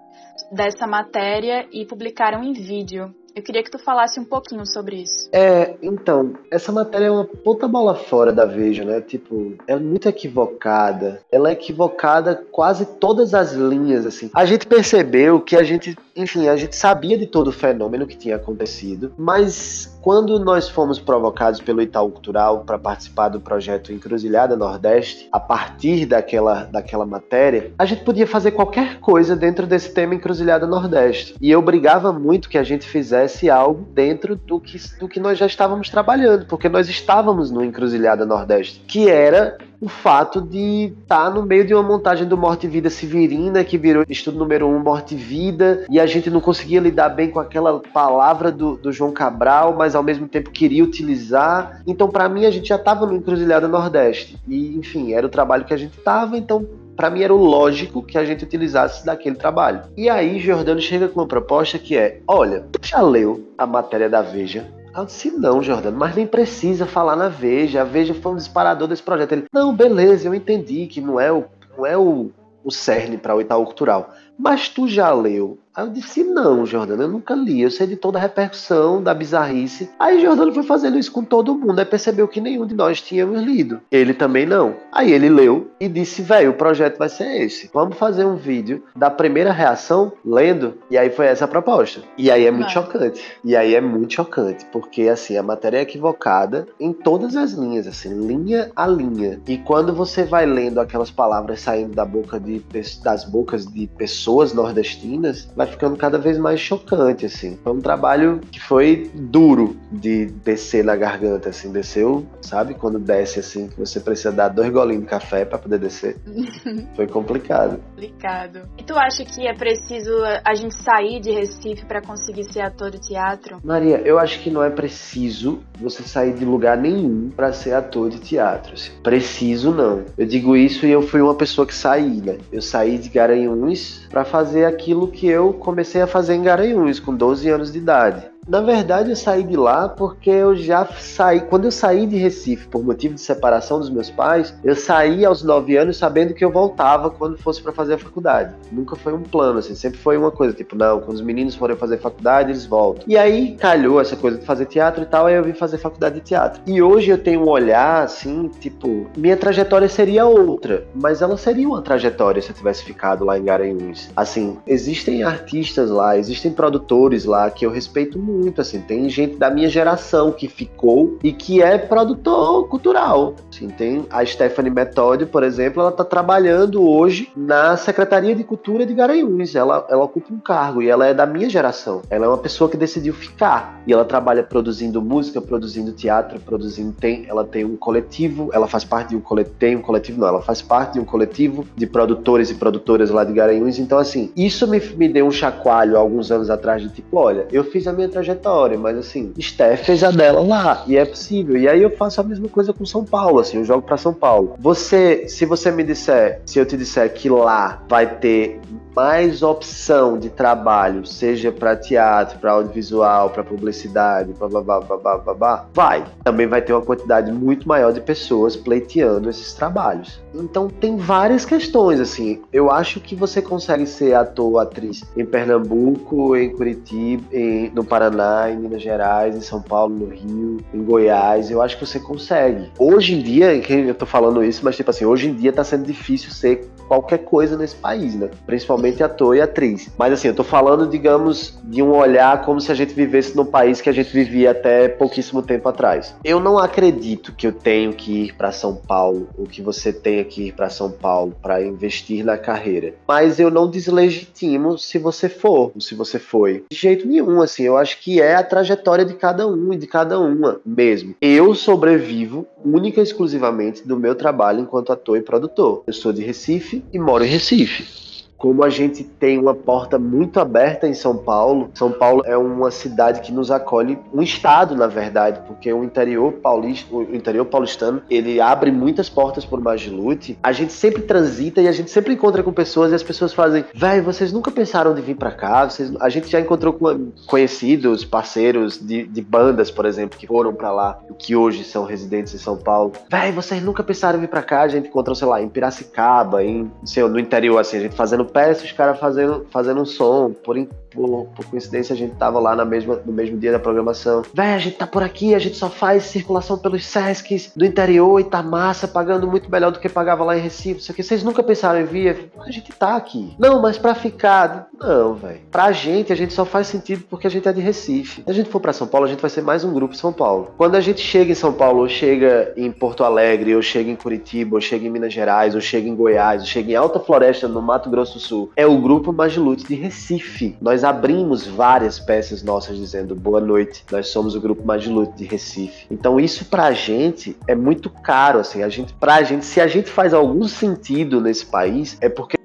[0.53, 3.15] dessa matéria e publicaram em vídeo.
[3.39, 5.29] Eu queria que tu falasse um pouquinho sobre isso.
[5.33, 9.01] É, então, essa matéria é uma puta bola fora da Veja, né?
[9.01, 11.21] Tipo, é muito equivocada.
[11.31, 14.29] Ela é equivocada quase todas as linhas, assim.
[14.35, 18.17] A gente percebeu que a gente, enfim, a gente sabia de todo o fenômeno que
[18.17, 24.57] tinha acontecido, mas quando nós fomos provocados pelo Itaú Cultural para participar do projeto Encruzilhada
[24.57, 30.15] Nordeste, a partir daquela, daquela matéria, a gente podia fazer qualquer coisa dentro desse tema
[30.15, 31.35] Encruzilhada Nordeste.
[31.39, 35.37] E eu brigava muito que a gente fizesse algo dentro do que, do que nós
[35.37, 41.25] já estávamos trabalhando, porque nós estávamos no Encruzilhada Nordeste, que era o fato de estar
[41.25, 44.67] tá no meio de uma montagem do Morte e Vida Severina, que virou estudo número
[44.67, 48.77] um, Morte e Vida, e a gente não conseguia lidar bem com aquela palavra do,
[48.77, 51.83] do João Cabral, mas ao mesmo tempo queria utilizar.
[51.87, 54.39] Então, para mim, a gente já estava no Encruzilhada Nordeste.
[54.49, 58.03] E, enfim, era o trabalho que a gente estava, então para mim era o lógico
[58.03, 59.83] que a gente utilizasse daquele trabalho.
[59.97, 64.21] E aí Jordano chega com uma proposta que é: olha, já leu a matéria da
[64.21, 64.67] Veja
[65.01, 67.83] eu disse, não, Jordano, mas nem precisa falar na Veja.
[67.83, 69.33] A Veja foi um disparador desse projeto.
[69.33, 71.45] Ele, não, beleza, eu entendi que não é o,
[71.77, 72.31] não é o,
[72.65, 74.15] o cerne para o Itaú Cultural.
[74.39, 77.63] Mas tu já leu Aí eu disse, não, Jordano, eu nunca li.
[77.63, 79.89] Eu sei de toda a repercussão, da bizarrice.
[79.97, 81.79] Aí Jordano foi fazendo isso com todo mundo.
[81.79, 83.81] Aí percebeu que nenhum de nós tínhamos lido.
[83.89, 84.75] Ele também não.
[84.91, 87.71] Aí ele leu e disse, velho, o projeto vai ser esse.
[87.73, 90.75] Vamos fazer um vídeo da primeira reação lendo.
[90.91, 92.01] E aí foi essa a proposta.
[92.17, 93.23] E aí é muito chocante.
[93.45, 94.65] E aí é muito chocante.
[94.73, 99.41] Porque, assim, a matéria é equivocada em todas as linhas, assim, linha a linha.
[99.47, 102.65] E quando você vai lendo aquelas palavras saindo da boca de,
[103.01, 107.59] das bocas de pessoas nordestinas, vai ficando cada vez mais chocante, assim.
[107.63, 112.75] Foi um trabalho que foi duro de descer na garganta, assim, desceu, sabe?
[112.75, 116.17] Quando desce, assim, que você precisa dar dois golinhos de café para poder descer.
[116.95, 117.81] foi complicado.
[117.95, 118.63] Complicado.
[118.77, 120.11] E tu acha que é preciso
[120.45, 123.61] a gente sair de Recife para conseguir ser ator de teatro?
[123.63, 128.09] Maria, eu acho que não é preciso você sair de lugar nenhum para ser ator
[128.09, 128.75] de teatro.
[128.75, 128.93] Assim.
[129.03, 130.05] Preciso não.
[130.17, 132.39] Eu digo isso e eu fui uma pessoa que saí, né?
[132.53, 137.15] Eu saí de Garanhuns para fazer aquilo que eu comecei a fazer em Garanhuns com
[137.15, 138.38] 12 anos de idade.
[138.49, 141.43] Na verdade, eu saí de lá porque eu já saí.
[141.43, 145.43] Quando eu saí de Recife por motivo de separação dos meus pais, eu saí aos
[145.43, 148.55] 9 anos sabendo que eu voltava quando fosse para fazer a faculdade.
[148.73, 151.77] Nunca foi um plano, assim, sempre foi uma coisa, tipo, não, quando os meninos forem
[151.77, 153.05] fazer faculdade, eles voltam.
[153.07, 156.15] E aí calhou essa coisa de fazer teatro e tal, aí eu vim fazer faculdade
[156.15, 156.63] de teatro.
[156.67, 161.69] E hoje eu tenho um olhar, assim, tipo, minha trajetória seria outra, mas ela seria
[161.69, 164.09] uma trajetória se eu tivesse ficado lá em Garanhuns.
[164.17, 169.37] Assim, existem artistas lá, existem produtores lá que eu respeito muito muito, assim, tem gente
[169.37, 173.35] da minha geração que ficou e que é produtor cultural.
[173.51, 178.87] Assim, tem a Stephanie Methode, por exemplo, ela está trabalhando hoje na Secretaria de Cultura
[178.87, 179.55] de Garanhuns.
[179.55, 182.03] Ela, ela ocupa um cargo e ela é da minha geração.
[182.09, 186.93] Ela é uma pessoa que decidiu ficar e ela trabalha produzindo música, produzindo teatro, produzindo
[186.93, 190.29] tem, ela tem um coletivo, ela faz parte de um coletivo, tem um coletivo não,
[190.29, 193.79] ela faz parte de um coletivo de produtores e produtoras lá de Garanhuns.
[193.79, 197.65] Então assim, isso me, me deu um chacoalho alguns anos atrás de tipo, olha, eu
[197.65, 201.57] fiz a minha trajetória trajetória, mas assim, Steph fez a dela lá e é possível.
[201.57, 204.13] E aí eu faço a mesma coisa com São Paulo, assim, eu jogo para São
[204.13, 204.55] Paulo.
[204.59, 208.61] Você, se você me disser, se eu te disser que lá vai ter
[208.95, 215.19] mais opção de trabalho, seja para teatro, para audiovisual, para publicidade, blá, blá, blá, blá,
[215.19, 216.05] blá, blá, vai.
[216.25, 220.21] Também vai ter uma quantidade muito maior de pessoas pleiteando esses trabalhos.
[220.35, 222.43] Então tem várias questões, assim.
[222.53, 227.85] Eu acho que você consegue ser ator ou atriz em Pernambuco, em Curitiba, em, no
[227.85, 231.51] Paraná, em Minas Gerais, em São Paulo, no Rio, em Goiás.
[231.51, 232.71] Eu acho que você consegue.
[232.79, 235.85] Hoje em dia, eu tô falando isso, mas tipo assim, hoje em dia tá sendo
[235.85, 238.31] difícil ser qualquer coisa nesse país, né?
[238.47, 239.91] Principalmente ator e atriz.
[239.99, 243.45] Mas assim, eu tô falando, digamos, de um olhar como se a gente vivesse no
[243.45, 246.15] país que a gente vivia até pouquíssimo tempo atrás.
[246.25, 250.18] Eu não acredito que eu tenho que ir para São Paulo, ou que você tenha
[250.23, 252.95] ir para São Paulo para investir na carreira.
[253.07, 256.65] Mas eu não deslegitimo se você for, ou se você foi.
[256.71, 259.87] De jeito nenhum, assim, eu acho que é a trajetória de cada um e de
[259.87, 261.15] cada uma mesmo.
[261.21, 265.83] Eu sobrevivo única e exclusivamente do meu trabalho enquanto ator e produtor.
[265.87, 270.39] Eu sou de Recife e moro em Recife como a gente tem uma porta muito
[270.39, 271.71] aberta em São Paulo.
[271.75, 276.33] São Paulo é uma cidade que nos acolhe, um estado, na verdade, porque o interior
[276.35, 280.39] paulista, o interior paulistano, ele abre muitas portas por Magilute.
[280.43, 283.65] A gente sempre transita e a gente sempre encontra com pessoas e as pessoas fazem,
[283.75, 285.69] velho, vocês nunca pensaram de vir para cá?
[285.69, 285.93] Vocês...
[286.01, 290.71] A gente já encontrou com conhecidos, parceiros de, de bandas, por exemplo, que foram para
[290.71, 292.93] lá, que hoje são residentes em São Paulo.
[293.11, 294.63] Velho, vocês nunca pensaram em vir para cá?
[294.63, 298.28] A gente encontrou, sei lá, em Piracicaba, em, sei, no interior, assim, a gente fazendo
[298.29, 300.57] peça, os caras fazendo, fazendo um som, por,
[300.91, 304.23] por, por, coincidência a gente tava lá na mesma, no mesmo dia da programação.
[304.33, 308.21] Véi, a gente tá por aqui, a gente só faz circulação pelos Sescs do interior
[308.21, 310.81] e tá massa, pagando muito melhor do que pagava lá em Recife.
[310.81, 312.31] Isso aqui, vocês nunca pensaram em vir?
[312.39, 313.35] A gente tá aqui.
[313.39, 314.69] Não, mas pra ficar.
[314.79, 315.41] Não, velho.
[315.51, 318.23] Pra gente, a gente só faz sentido porque a gente é de Recife.
[318.23, 320.13] Se a gente for pra São Paulo, a gente vai ser mais um grupo São
[320.13, 320.53] Paulo.
[320.57, 323.97] Quando a gente chega em São Paulo, ou chega em Porto Alegre, ou chega em
[323.97, 327.49] Curitiba, ou chega em Minas Gerais, ou chega em Goiás, ou chega em Alta Floresta,
[327.49, 330.57] no Mato Grosso do Sul, é o grupo Magilute de Recife.
[330.61, 335.87] Nós abrimos várias peças nossas dizendo boa noite, nós somos o grupo Magilute de Recife.
[335.91, 339.89] Então isso pra gente é muito caro, assim, a gente, pra gente, se a gente
[339.89, 342.39] faz algum sentido nesse país, é porque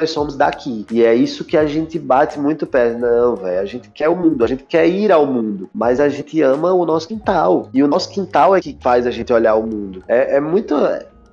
[0.00, 0.86] nós somos daqui.
[0.90, 2.94] E é isso que a gente bate muito pé.
[2.94, 6.08] Não, velho, a gente quer o mundo, a gente quer ir ao mundo, mas a
[6.08, 7.68] gente ama o nosso quintal.
[7.72, 10.02] E o nosso quintal é que faz a gente olhar o mundo.
[10.08, 10.74] É, é muito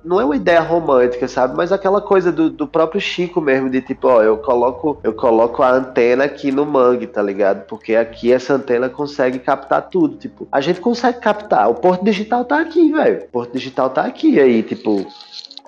[0.04, 1.56] não é uma ideia romântica, sabe?
[1.56, 5.62] Mas aquela coisa do, do, próprio Chico mesmo, de tipo, ó, eu coloco, eu coloco
[5.62, 7.66] a antena aqui no mangue, tá ligado?
[7.66, 10.16] Porque aqui essa antena consegue captar tudo.
[10.16, 11.68] Tipo, a gente consegue captar.
[11.68, 13.24] O Porto Digital tá aqui, velho.
[13.24, 15.06] O Porto Digital tá aqui aí, tipo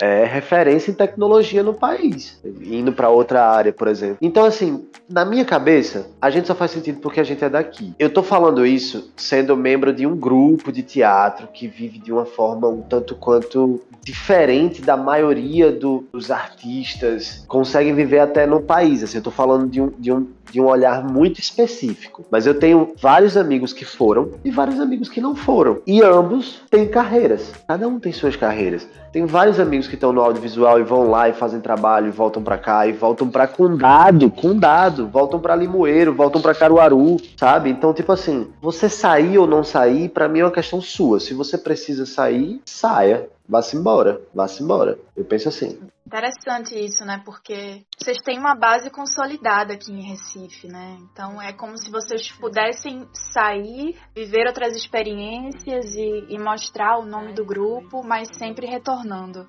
[0.01, 4.19] é referência em tecnologia no país, indo para outra área, por exemplo.
[4.21, 7.95] Então, assim, na minha cabeça, a gente só faz sentido porque a gente é daqui.
[7.99, 12.25] Eu tô falando isso sendo membro de um grupo de teatro que vive de uma
[12.25, 19.03] forma um tanto quanto diferente da maioria do, dos artistas conseguem viver até no país.
[19.03, 22.25] Assim, eu tô falando de um, de um de um olhar muito específico.
[22.31, 25.81] Mas eu tenho vários amigos que foram e vários amigos que não foram.
[25.87, 27.53] E ambos têm carreiras.
[27.67, 28.87] Cada um tem suas carreiras.
[29.13, 32.43] Tem vários amigos que estão no audiovisual e vão lá e fazem trabalho e voltam
[32.43, 37.71] para cá e voltam para Condado, Condado, voltam para Limoeiro, voltam para Caruaru, sabe?
[37.71, 41.19] Então, tipo assim, você sair ou não sair, para mim é uma questão sua.
[41.19, 43.29] Se você precisa sair, saia.
[43.49, 44.97] Vá-se embora, vá-se embora.
[45.17, 45.77] Eu penso assim.
[46.11, 47.23] Interessante isso, né?
[47.25, 50.99] Porque vocês têm uma base consolidada aqui em Recife, né?
[51.03, 57.33] Então é como se vocês pudessem sair, viver outras experiências e, e mostrar o nome
[57.33, 59.49] do grupo, mas sempre retornando.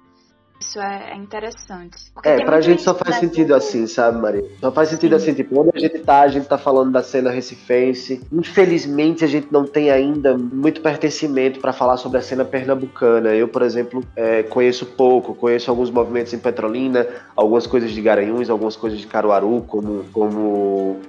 [0.61, 2.11] Isso é, é interessante.
[2.13, 4.45] Porque é, pra gente só faz sentido assim, sabe, Maria?
[4.59, 5.23] Só faz sentido Sim.
[5.23, 8.21] assim, tipo, onde a gente tá, a gente tá falando da cena recifense.
[8.31, 13.29] Infelizmente, a gente não tem ainda muito pertencimento para falar sobre a cena pernambucana.
[13.29, 18.47] Eu, por exemplo, é, conheço pouco, conheço alguns movimentos em Petrolina, algumas coisas de Garanhuns,
[18.47, 20.39] algumas coisas de Caruaru, como, como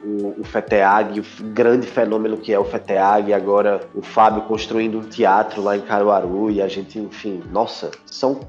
[0.03, 5.03] o, o FETEAG, o grande fenômeno que é o FETEAG, agora o Fábio construindo um
[5.03, 8.41] teatro lá em Caruaru, e a gente, enfim, nossa, são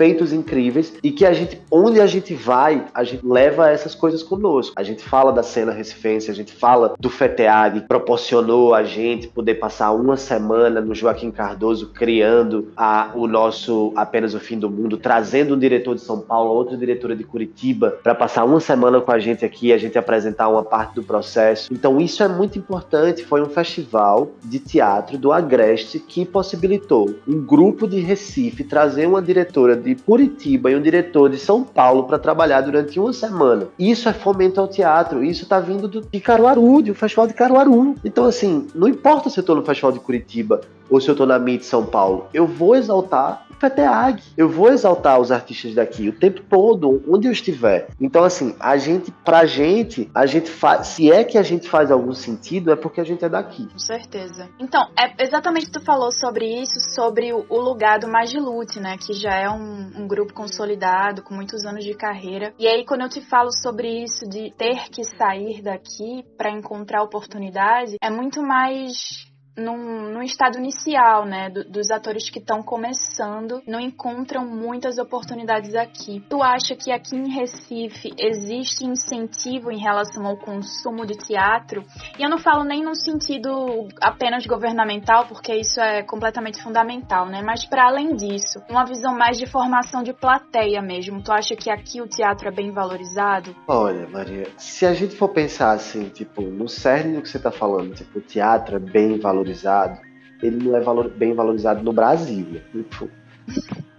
[0.00, 4.22] feitos incríveis e que a gente, onde a gente vai, a gente leva essas coisas
[4.22, 4.72] conosco.
[4.74, 9.28] A gente fala da cena recifense, a gente fala do FETEAG, que proporcionou a gente
[9.28, 14.70] poder passar uma semana no Joaquim Cardoso criando a, o nosso Apenas o Fim do
[14.70, 19.02] Mundo, trazendo um diretor de São Paulo, outra diretora de Curitiba, para passar uma semana
[19.02, 21.70] com a gente aqui, a gente apresentar uma parte do processo.
[21.70, 23.22] Então isso é muito importante.
[23.22, 29.20] Foi um festival de teatro do Agreste que possibilitou um grupo de Recife trazer uma
[29.20, 33.68] diretora de de Curitiba e um diretor de São Paulo para trabalhar durante uma semana.
[33.78, 37.96] Isso é fomento ao teatro, isso está vindo do, de Caruaru, do Festival de Caruaru.
[38.04, 41.26] Então, assim, não importa se eu estou no Festival de Curitiba ou se eu estou
[41.26, 46.08] na MIT São Paulo, eu vou exaltar o FETEAG, eu vou exaltar os artistas daqui
[46.08, 47.88] o tempo todo, onde eu estiver.
[48.00, 51.90] Então, assim, a gente, pra gente, a gente faz, se é que a gente faz
[51.90, 53.66] algum sentido, é porque a gente é daqui.
[53.68, 54.48] Com certeza.
[54.58, 59.34] Então, é exatamente tu falou sobre isso, sobre o, lugar do Magilute, né, que já
[59.34, 62.52] é um, um grupo consolidado, com muitos anos de carreira.
[62.58, 67.02] E aí, quando eu te falo sobre isso de ter que sair daqui para encontrar
[67.02, 69.29] oportunidade, é muito mais
[69.60, 75.74] num, num estado inicial, né, do, dos atores que estão começando, não encontram muitas oportunidades
[75.74, 76.24] aqui.
[76.28, 81.84] Tu acha que aqui em Recife existe incentivo em relação ao consumo de teatro?
[82.18, 87.42] E eu não falo nem no sentido apenas governamental, porque isso é completamente fundamental, né,
[87.44, 91.22] mas para além disso, uma visão mais de formação de plateia mesmo.
[91.22, 93.54] Tu acha que aqui o teatro é bem valorizado?
[93.68, 97.50] Olha, Maria, se a gente for pensar assim, tipo, no cerne do que você tá
[97.50, 100.00] falando, tipo, o teatro é bem valorizado valorizado,
[100.42, 102.46] ele não é valor, bem valorizado no Brasil.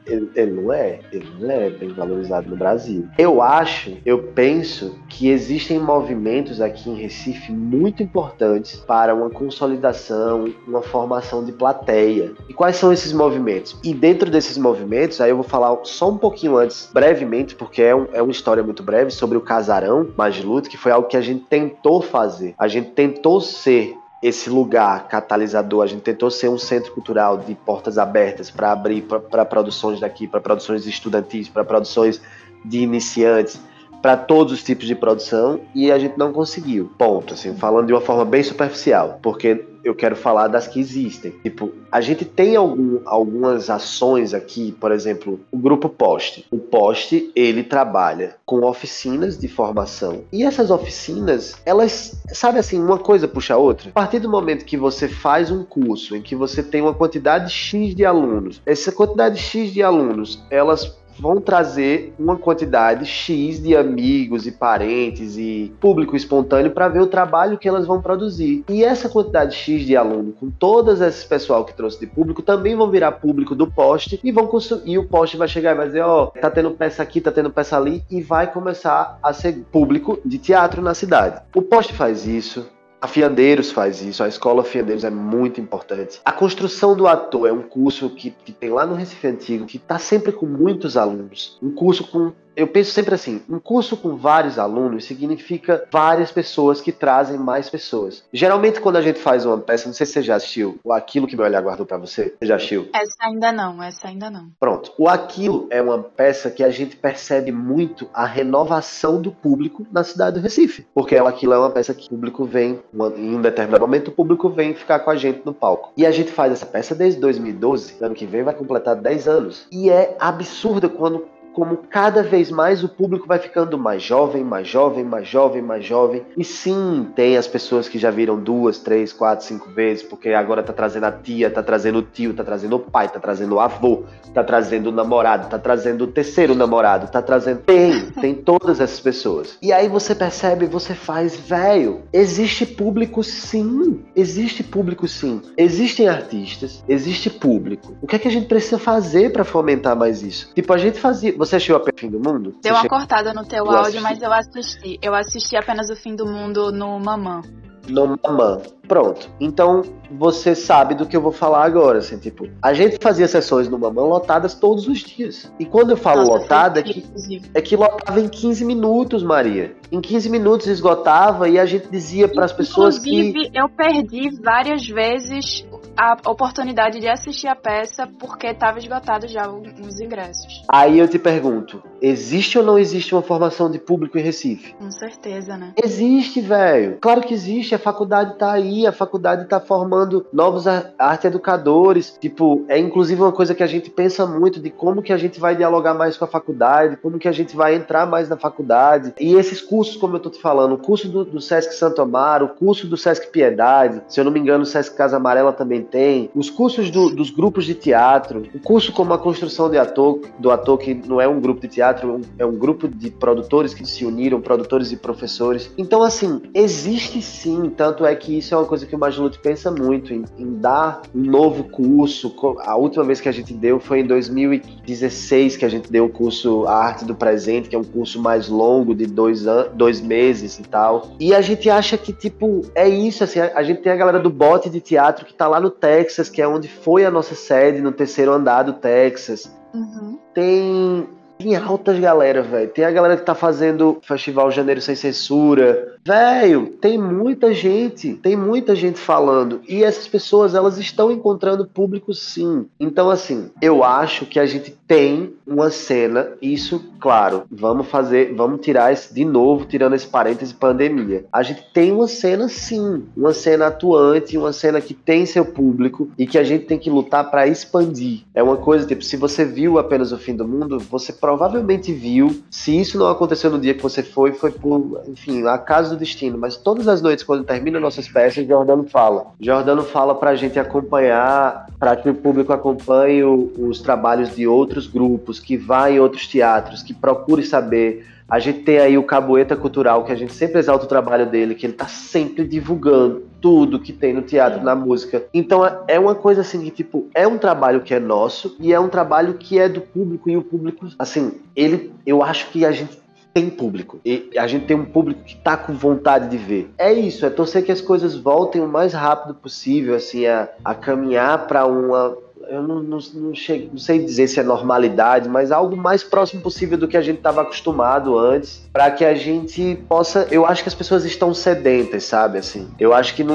[0.03, 3.07] Ele, ele, não é, ele não é bem valorizado no Brasil.
[3.19, 10.51] Eu acho, eu penso que existem movimentos aqui em Recife muito importantes para uma consolidação,
[10.67, 12.33] uma formação de plateia.
[12.49, 13.79] E quais são esses movimentos?
[13.83, 17.95] E dentro desses movimentos, aí eu vou falar só um pouquinho antes, brevemente, porque é,
[17.95, 21.21] um, é uma história muito breve sobre o Casarão Magiluto, que foi algo que a
[21.21, 22.55] gente tentou fazer.
[22.57, 25.83] A gente tentou ser esse lugar catalisador.
[25.83, 30.27] A gente tentou ser um centro cultural de portas abertas para abrir para produções daqui,
[30.27, 32.21] para produções estudantis, para produções
[32.63, 33.59] de iniciantes,
[34.01, 36.91] para todos os tipos de produção e a gente não conseguiu.
[36.97, 41.31] Ponto, assim, falando de uma forma bem superficial, porque eu quero falar das que existem.
[41.43, 46.45] Tipo, a gente tem algum, algumas ações aqui, por exemplo, o grupo Poste.
[46.51, 50.23] O Poste, ele trabalha com oficinas de formação.
[50.31, 53.89] E essas oficinas, elas, sabe assim, uma coisa puxa a outra.
[53.89, 57.51] A partir do momento que você faz um curso em que você tem uma quantidade
[57.51, 63.75] X de alunos, essa quantidade X de alunos, elas vão trazer uma quantidade X de
[63.75, 68.63] amigos e parentes e público espontâneo para ver o trabalho que elas vão produzir.
[68.69, 72.75] E essa quantidade X de aluno, com todas esse pessoal que trouxe de público, também
[72.75, 74.81] vão virar público do poste e vão consumir.
[74.85, 77.31] E o poste vai chegar e vai dizer: Ó, oh, tá tendo peça aqui, tá
[77.31, 81.41] tendo peça ali, e vai começar a ser público de teatro na cidade.
[81.55, 82.67] O poste faz isso,
[83.01, 86.21] a Fiandeiros faz isso, a escola Fiandeiros é muito importante.
[86.23, 89.77] A construção do ator é um curso que, que tem lá no Recife Antigo, que
[89.77, 91.57] está sempre com muitos alunos.
[91.63, 96.81] Um curso com eu penso sempre assim: um curso com vários alunos significa várias pessoas
[96.81, 98.23] que trazem mais pessoas.
[98.31, 101.27] Geralmente, quando a gente faz uma peça, não sei se você já assistiu, o Aquilo
[101.27, 102.35] que meu olhar guardou para você.
[102.39, 102.89] Você já assistiu?
[102.93, 104.49] Essa ainda não, essa ainda não.
[104.59, 104.93] Pronto.
[104.97, 110.03] O Aquilo é uma peça que a gente percebe muito a renovação do público na
[110.03, 110.85] cidade do Recife.
[110.93, 112.79] Porque o Aquilo é uma peça que o público vem,
[113.17, 115.91] em um determinado momento, o público vem ficar com a gente no palco.
[115.95, 119.67] E a gente faz essa peça desde 2012, ano que vem vai completar 10 anos.
[119.71, 124.67] E é absurdo quando como cada vez mais o público vai ficando mais jovem, mais
[124.67, 126.23] jovem, mais jovem, mais jovem.
[126.37, 130.63] E sim, tem as pessoas que já viram duas, três, quatro, cinco vezes, porque agora
[130.63, 133.59] tá trazendo a tia, tá trazendo o tio, tá trazendo o pai, tá trazendo o
[133.59, 137.61] avô, tá trazendo o namorado, tá trazendo o terceiro namorado, tá trazendo.
[137.61, 139.57] Tem, tem todas essas pessoas.
[139.61, 144.03] E aí você percebe, você faz, velho, existe público sim.
[144.15, 145.41] Existe público sim.
[145.57, 147.95] Existem artistas, existe público.
[148.01, 150.51] O que é que a gente precisa fazer para fomentar mais isso?
[150.53, 152.55] Tipo, a gente fazia você assistiu a Fim do Mundo?
[152.61, 154.03] Deu uma cortada no teu eu áudio, assisti.
[154.03, 154.99] mas eu assisti.
[155.01, 157.41] Eu assisti apenas o Fim do Mundo no Mamã.
[157.89, 158.61] No Mamã.
[158.91, 159.29] Pronto.
[159.39, 163.69] Então você sabe do que eu vou falar agora, assim, tipo, a gente fazia sessões
[163.69, 165.49] no Mamã lotadas todos os dias.
[165.57, 167.05] E quando eu falo Nossa, lotada, é que,
[167.53, 169.73] é que lotava em 15 minutos, Maria.
[169.89, 173.29] Em 15 minutos esgotava e a gente dizia para as pessoas que.
[173.29, 175.65] Inclusive, eu perdi várias vezes
[175.97, 180.63] a oportunidade de assistir a peça porque estava esgotado já os ingressos.
[180.67, 184.73] Aí eu te pergunto, existe ou não existe uma formação de público em Recife?
[184.73, 185.73] Com certeza, né?
[185.81, 186.97] Existe, velho.
[186.99, 192.17] Claro que existe, a faculdade tá aí, a faculdade tá formando novos arte educadores.
[192.19, 195.39] Tipo, é inclusive uma coisa que a gente pensa muito de como que a gente
[195.39, 199.13] vai dialogar mais com a faculdade, como que a gente vai entrar mais na faculdade.
[199.19, 202.45] E esses cursos, como eu tô te falando, o curso do, do Sesc Santo Amaro,
[202.45, 205.81] o curso do Sesc Piedade, se eu não me engano, o Sesc Casa Amarela também
[205.81, 210.19] tem, os cursos do, dos grupos de teatro, o curso como a construção de ator,
[210.39, 213.85] do ator que não é um grupo de teatro, é um grupo de produtores que
[213.85, 215.71] se uniram, produtores e professores.
[215.77, 219.69] Então, assim, existe sim, tanto é que isso é uma coisa que o Majulute pensa
[219.69, 222.33] muito, em, em dar um novo curso.
[222.59, 226.09] A última vez que a gente deu foi em 2016, que a gente deu o
[226.09, 229.43] curso A Arte do Presente, que é um curso mais longo, de dois,
[229.73, 231.11] dois meses e tal.
[231.19, 234.21] E a gente acha que, tipo, é isso, assim, a, a gente tem a galera
[234.21, 237.35] do bote de teatro que tá lá no Texas, que é onde foi a nossa
[237.35, 239.53] sede, no terceiro andar do Texas.
[239.73, 240.17] Uhum.
[240.33, 241.09] Tem
[241.41, 242.69] tem altas galera, velho.
[242.69, 245.95] Tem a galera que tá fazendo Festival Janeiro Sem Censura.
[246.03, 249.61] Velho, tem muita gente, tem muita gente falando.
[249.67, 252.65] E essas pessoas, elas estão encontrando público sim.
[252.79, 258.61] Então, assim, eu acho que a gente tem uma cena, isso, claro, vamos fazer, vamos
[258.61, 261.25] tirar esse, de novo, tirando esse parêntese pandemia.
[261.31, 266.09] A gente tem uma cena sim, uma cena atuante, uma cena que tem seu público
[266.17, 268.23] e que a gente tem que lutar para expandir.
[268.33, 272.41] É uma coisa, tipo, se você viu apenas o fim do mundo, você provavelmente viu.
[272.49, 276.37] Se isso não aconteceu no dia que você foi, foi por, enfim, acaso do destino.
[276.37, 279.27] Mas todas as noites, quando termina nossas peças, Jordano fala.
[279.39, 284.87] Jordano fala pra gente acompanhar, para que o público acompanhe o, os trabalhos de outros
[284.87, 288.05] grupos, que vá em outros teatros, que procure saber.
[288.31, 291.53] A gente tem aí o Caboeta Cultural, que a gente sempre exalta o trabalho dele,
[291.53, 295.25] que ele tá sempre divulgando tudo que tem no teatro, na música.
[295.33, 298.79] Então é uma coisa assim que, tipo, é um trabalho que é nosso e é
[298.79, 302.71] um trabalho que é do público e o público, assim, ele, eu acho que a
[302.71, 303.01] gente
[303.33, 303.99] tem público.
[304.05, 306.71] E a gente tem um público que tá com vontade de ver.
[306.77, 310.75] É isso, é torcer que as coisas voltem o mais rápido possível, assim, a, a
[310.75, 312.17] caminhar para uma
[312.49, 316.77] eu não, não, não, não sei dizer se é normalidade, mas algo mais próximo possível
[316.77, 320.27] do que a gente estava acostumado antes, para que a gente possa.
[320.31, 322.37] Eu acho que as pessoas estão sedentas, sabe?
[322.37, 323.25] Assim, eu acho que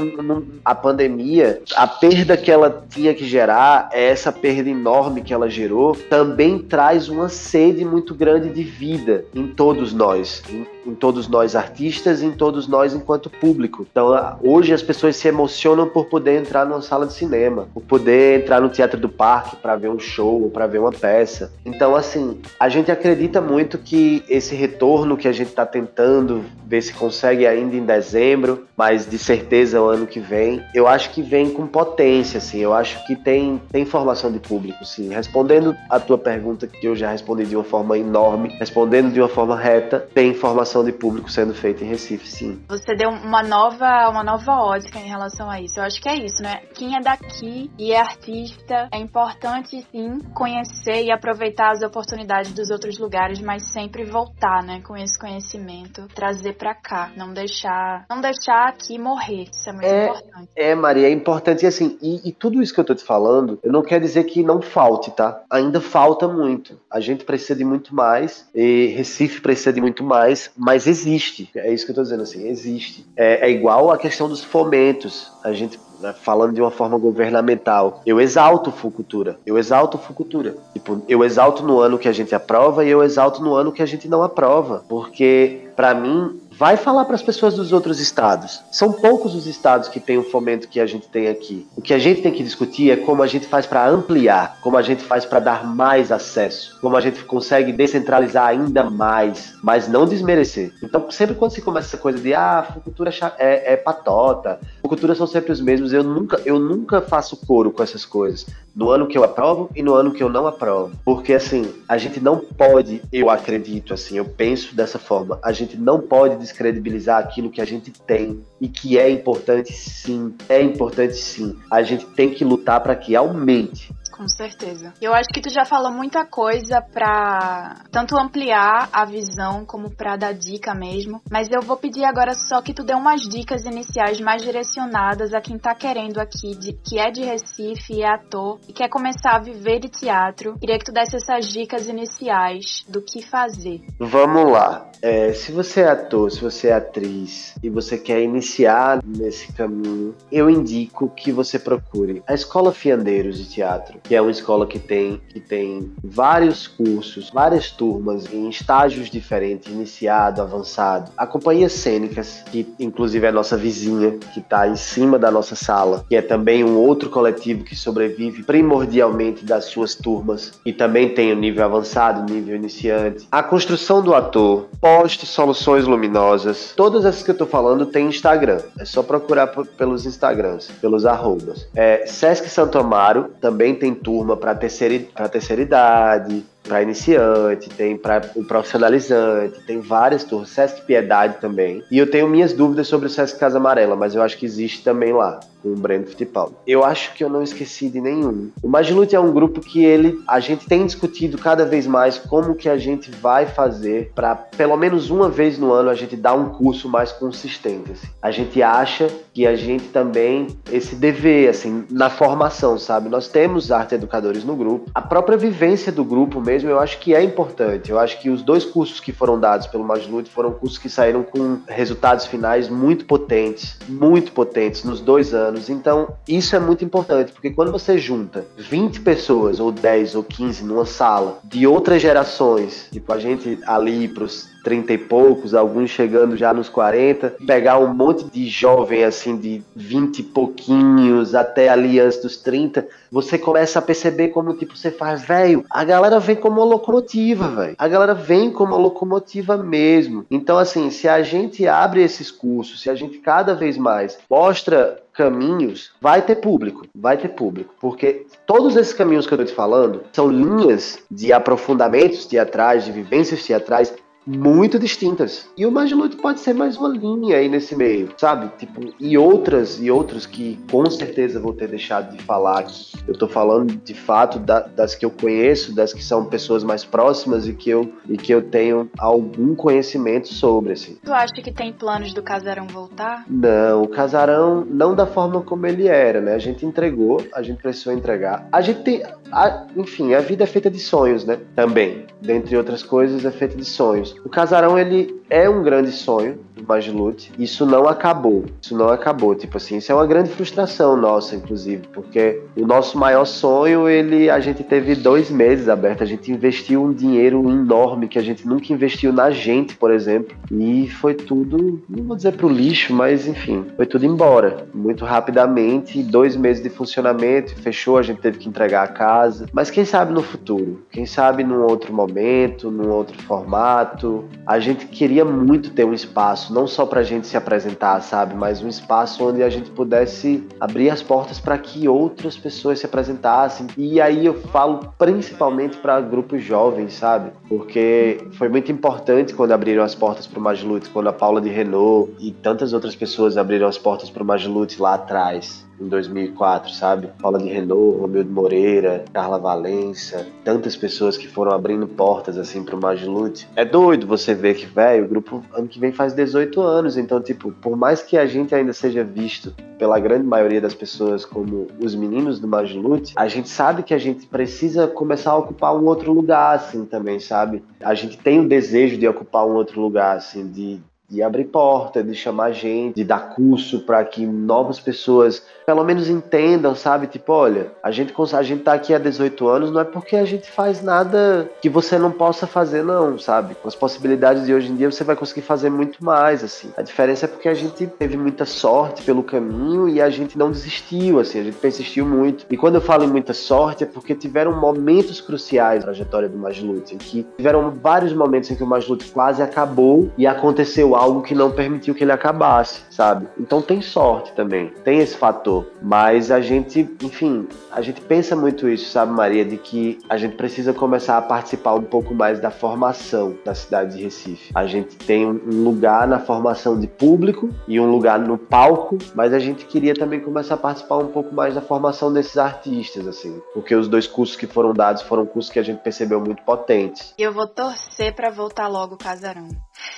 [0.65, 5.97] a pandemia, a perda que ela tinha que gerar, essa perda enorme que ela gerou,
[6.09, 11.55] também traz uma sede muito grande de vida em todos nós, em, em todos nós
[11.55, 13.87] artistas, em todos nós enquanto público.
[13.91, 18.41] Então, hoje as pessoas se emocionam por poder entrar numa sala de cinema, por poder
[18.41, 21.53] entrar no teatro do parque para ver um show ou para ver uma peça.
[21.65, 26.83] Então, assim, a gente acredita muito que esse retorno que a gente está tentando ver
[26.83, 31.23] se consegue ainda em dezembro, mas de certeza o ano que vem, eu acho que
[31.23, 32.59] vem com potência, assim.
[32.59, 35.09] Eu acho que tem, tem formação de público, sim.
[35.09, 39.29] Respondendo a tua pergunta, que eu já respondi de uma forma enorme, respondendo de uma
[39.29, 42.63] forma reta, tem formação de público sendo feita em Recife, sim.
[42.69, 45.79] Você deu uma nova, uma nova ótica em relação a isso.
[45.79, 46.63] Eu acho que é isso, né?
[46.75, 52.71] Quem é daqui e é artista, é importante sim conhecer e aproveitar as oportunidades dos
[52.71, 58.21] outros lugares, mas sempre voltar, né, com esse conhecimento, trazer para cá, não deixar, não
[58.21, 59.45] deixar aqui morrer.
[59.53, 60.49] Isso é muito é, importante.
[60.57, 63.59] É, Maria, é importante e assim, e, e tudo isso que eu tô te falando,
[63.63, 65.43] eu não quero dizer que não falte, tá?
[65.51, 66.79] Ainda falta muito.
[66.91, 71.49] A gente precisa de muito mais, e Recife precisa de muito mais, mas existe.
[71.55, 73.07] É isso que eu tô dizendo assim, existe.
[73.17, 75.31] É, é igual a questão dos fomentos.
[75.45, 79.39] A gente né, falando de uma forma governamental, eu exalto Fucultura.
[79.47, 80.57] Eu exalto Fucultura.
[80.73, 83.81] Tipo, eu exalto no ano que a gente aprova e eu exalto no ano que
[83.81, 84.83] a gente não aprova.
[84.89, 88.63] Porque, para mim, Vai falar para as pessoas dos outros estados.
[88.73, 91.67] São poucos os estados que têm o fomento que a gente tem aqui.
[91.77, 94.79] O que a gente tem que discutir é como a gente faz para ampliar, como
[94.79, 99.87] a gente faz para dar mais acesso, como a gente consegue descentralizar ainda mais, mas
[99.87, 100.73] não desmerecer.
[100.83, 105.27] Então, sempre quando se começa essa coisa de ah, cultura é, é patota, cultura são
[105.27, 108.47] sempre os mesmos, eu nunca, eu nunca faço coro com essas coisas.
[108.75, 110.93] No ano que eu aprovo e no ano que eu não aprovo.
[111.05, 115.77] Porque assim, a gente não pode, eu acredito assim, eu penso dessa forma, a gente
[115.77, 121.17] não pode descredibilizar aquilo que a gente tem e que é importante sim, é importante
[121.17, 121.57] sim.
[121.71, 123.91] A gente tem que lutar para que aumente.
[124.17, 124.95] Com certeza.
[125.01, 130.17] Eu acho que tu já falou muita coisa pra tanto ampliar a visão como pra
[130.17, 131.21] dar dica mesmo.
[131.31, 135.41] Mas eu vou pedir agora só que tu dê umas dicas iniciais mais direcionadas a
[135.41, 139.37] quem tá querendo aqui, de, que é de Recife e é ator e quer começar
[139.37, 140.59] a viver de teatro.
[140.59, 143.83] Queria que tu desse essas dicas iniciais do que fazer.
[143.99, 144.91] Vamos lá.
[145.03, 150.15] É, se você é ator, se você é atriz e você quer iniciar nesse caminho,
[150.33, 154.79] eu indico que você procure a Escola Fiandeiros de Teatro que é uma escola que
[154.79, 161.11] tem, que tem vários cursos, várias turmas em estágios diferentes, iniciado, avançado.
[161.17, 165.57] A Companhia Cênicas, que inclusive é a nossa vizinha, que está em cima da nossa
[165.57, 171.09] sala, que é também um outro coletivo que sobrevive primordialmente das suas turmas e também
[171.09, 173.27] tem o nível avançado, nível iniciante.
[173.31, 178.61] A construção do ator, poste soluções luminosas, todas essas que eu estou falando tem Instagram.
[178.79, 181.67] É só procurar pelos Instagrams, pelos arrobas.
[181.75, 188.31] É, Sesc Santo Amaro também tem turma para terceira, terceira idade, para iniciante, tem para
[188.35, 191.83] o profissionalizante, tem várias turmas, Sesc Piedade também.
[191.91, 194.83] E eu tenho minhas dúvidas sobre o Sesc Casa Amarela, mas eu acho que existe
[194.83, 196.55] também lá, com o Breno Fittipaldi.
[196.67, 198.51] Eu acho que eu não esqueci de nenhum.
[198.63, 202.55] O Magilute é um grupo que ele, a gente tem discutido cada vez mais como
[202.55, 206.35] que a gente vai fazer para pelo menos uma vez no ano a gente dar
[206.35, 207.93] um curso mais consistente.
[207.93, 208.07] Assim.
[208.23, 213.09] A gente acha que a gente também esse dever assim na formação, sabe?
[213.09, 214.91] Nós temos arte educadores no grupo.
[214.95, 217.91] A própria vivência do grupo mesmo mesmo, eu acho que é importante.
[217.91, 221.23] Eu acho que os dois cursos que foram dados pelo Majlut foram cursos que saíram
[221.23, 225.69] com resultados finais muito potentes, muito potentes nos dois anos.
[225.69, 230.65] Então, isso é muito importante, porque quando você junta 20 pessoas, ou 10 ou 15
[230.65, 236.37] numa sala de outras gerações, tipo a gente ali pros 30 e poucos, alguns chegando
[236.37, 242.01] já nos 40, pegar um monte de jovem assim de 20 e pouquinhos até ali
[242.01, 246.35] antes dos 30, você começa a perceber como tipo você faz, velho, a galera vem
[246.35, 247.77] como uma locomotiva, velho.
[247.79, 250.27] A galera vem como uma locomotiva mesmo.
[250.29, 255.01] Então assim, se a gente abre esses cursos, se a gente cada vez mais mostra
[255.13, 259.55] caminhos, vai ter público, vai ter público, porque todos esses caminhos que eu tô te
[259.55, 263.95] falando são linhas de aprofundamentos teatrais, de vivências teatrais
[264.27, 265.49] muito distintas.
[265.57, 268.51] E o Magilute pode ser mais uma linha aí nesse meio, sabe?
[268.59, 272.93] Tipo, e outras e outros que com certeza vou ter deixado de falar aqui.
[273.07, 276.85] Eu tô falando de fato da, das que eu conheço, das que são pessoas mais
[276.85, 280.99] próximas e que eu e que eu tenho algum conhecimento sobre assim.
[281.05, 283.25] Tu acha que tem planos do casarão voltar?
[283.29, 286.35] Não, o casarão não da forma como ele era, né?
[286.35, 288.49] A gente entregou, a gente precisou entregar.
[288.51, 289.03] A gente tem,
[289.33, 291.39] a, enfim, a vida é feita de sonhos, né?
[291.55, 294.15] Também, dentre outras coisas, é feita de sonhos.
[294.25, 297.33] O casarão ele é um grande sonho do Magilute.
[297.39, 298.45] Isso não acabou.
[298.61, 299.35] Isso não acabou.
[299.35, 304.31] Tipo assim, isso é uma grande frustração nossa, inclusive, porque o nosso maior sonho, ele,
[304.31, 306.03] a gente teve dois meses aberto.
[306.03, 310.37] A gente investiu um dinheiro enorme que a gente nunca investiu na gente, por exemplo,
[310.51, 316.03] e foi tudo, não vou dizer pro lixo, mas enfim, foi tudo embora muito rapidamente.
[316.03, 317.99] Dois meses de funcionamento, fechou.
[317.99, 319.16] A gente teve que entregar a casa.
[319.53, 320.85] Mas quem sabe no futuro?
[320.91, 324.25] Quem sabe num outro momento, num outro formato?
[324.47, 328.01] A gente queria queria muito ter um espaço, não só para a gente se apresentar,
[328.03, 332.81] sabe, mas um espaço onde a gente pudesse abrir as portas para que outras pessoas
[332.81, 333.69] se apresentassem.
[333.79, 339.85] E aí eu falo principalmente para grupos jovens, sabe, porque foi muito importante quando abriram
[339.85, 343.69] as portas para o Magilute, quando a Paula de Renault e tantas outras pessoas abriram
[343.69, 347.09] as portas para o Magilute lá atrás em 2004, sabe?
[347.21, 352.81] Paula de Renault, Romildo Moreira, Carla Valença, tantas pessoas que foram abrindo portas assim pro
[352.81, 353.49] Magilute.
[353.57, 357.21] É doido você ver que, velho, o grupo ano que vem faz 18 anos, então,
[357.21, 361.69] tipo, por mais que a gente ainda seja visto pela grande maioria das pessoas como
[361.83, 365.85] os meninos do Magilute, a gente sabe que a gente precisa começar a ocupar um
[365.85, 367.63] outro lugar, assim, também, sabe?
[367.83, 372.03] A gente tem o desejo de ocupar um outro lugar, assim, de de abrir porta,
[372.03, 377.09] de chamar gente, de dar curso para que novas pessoas pelo menos entendam, sabe?
[377.09, 380.25] Tipo, olha, a gente a gente tá aqui há 18 anos, não é porque a
[380.25, 383.57] gente faz nada que você não possa fazer, não, sabe?
[383.57, 386.71] Com as possibilidades de hoje em dia, você vai conseguir fazer muito mais, assim.
[386.77, 390.51] A diferença é porque a gente teve muita sorte pelo caminho e a gente não
[390.51, 392.47] desistiu, assim, a gente persistiu muito.
[392.49, 396.39] E quando eu falo em muita sorte, é porque tiveram momentos cruciais na trajetória do
[396.39, 401.23] Magilute, em que tiveram vários momentos em que o Magilute quase acabou e aconteceu algo
[401.23, 403.29] que não permitiu que ele acabasse, sabe?
[403.39, 405.67] Então tem sorte também, tem esse fator.
[405.83, 410.37] Mas a gente, enfim, a gente pensa muito isso, sabe, Maria, de que a gente
[410.37, 414.51] precisa começar a participar um pouco mais da formação da cidade de Recife.
[414.55, 419.33] A gente tem um lugar na formação de público e um lugar no palco, mas
[419.33, 423.41] a gente queria também começar a participar um pouco mais da formação desses artistas, assim,
[423.53, 427.15] porque os dois cursos que foram dados foram cursos que a gente percebeu muito potentes.
[427.19, 429.49] Eu vou torcer para voltar logo o casarão.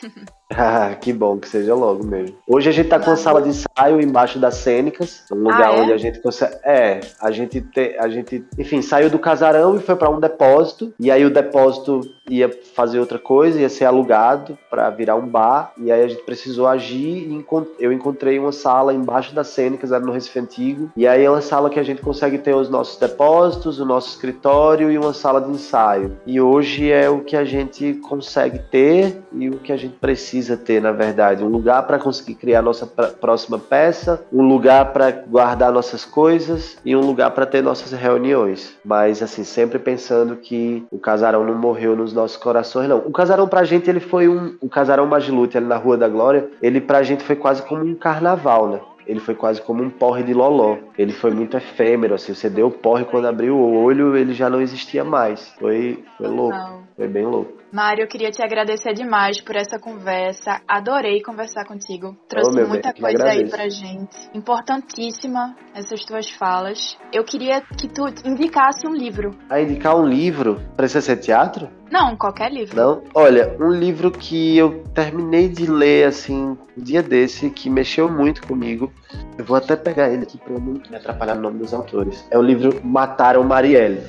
[0.51, 2.35] Ah, que bom que seja logo mesmo.
[2.47, 5.76] Hoje a gente tá com a sala de ensaio embaixo das cênicas, um lugar ah,
[5.76, 5.81] é?
[5.83, 6.57] onde a gente consegue.
[6.64, 7.95] É, a gente, te...
[7.99, 10.95] a gente, enfim, saiu do casarão e foi para um depósito.
[10.99, 15.72] E aí o depósito ia fazer outra coisa, ia ser alugado para virar um bar.
[15.76, 17.29] E aí a gente precisou agir.
[17.29, 17.68] E encont...
[17.79, 20.91] eu encontrei uma sala embaixo das cênicas, era no Recife Antigo.
[20.97, 24.09] E aí é uma sala que a gente consegue ter os nossos depósitos, o nosso
[24.11, 26.16] escritório e uma sala de ensaio.
[26.26, 30.57] E hoje é o que a gente consegue ter e o que a gente precisa
[30.57, 35.72] ter, na verdade, um lugar para conseguir criar nossa próxima peça, um lugar para guardar
[35.72, 38.76] nossas coisas e um lugar para ter nossas reuniões.
[38.85, 42.99] Mas assim, sempre pensando que o casarão não morreu nos nossos corações, não.
[42.99, 46.49] O casarão pra gente ele foi um, o casarão Magilute ali na Rua da Glória,
[46.61, 48.81] ele pra gente foi quase como um carnaval, né?
[49.09, 50.77] ele foi quase como um porre de loló.
[50.99, 54.51] Ele foi muito efêmero, assim, você deu o porre quando abriu o olho, ele já
[54.51, 55.49] não existia mais.
[55.59, 57.58] Foi, foi louco, foi bem louco.
[57.71, 60.62] Mário, eu queria te agradecer demais por essa conversa.
[60.66, 62.16] Adorei conversar contigo.
[62.27, 64.16] Trouxe oh, muita bem, coisa aí pra gente.
[64.33, 66.97] Importantíssima essas tuas falas.
[67.12, 69.37] Eu queria que tu indicasse um livro.
[69.51, 70.59] A indicar um livro?
[70.77, 71.69] Precisa ser teatro?
[71.91, 72.77] Não, qualquer livro.
[72.77, 73.03] Não?
[73.14, 78.47] Olha, um livro que eu terminei de ler, assim, um dia desse, que mexeu muito
[78.47, 78.91] comigo.
[79.37, 82.27] Eu vou até pegar ele aqui pra não me atrapalhar no nome dos autores.
[82.31, 84.03] É o livro Mataram Marielle.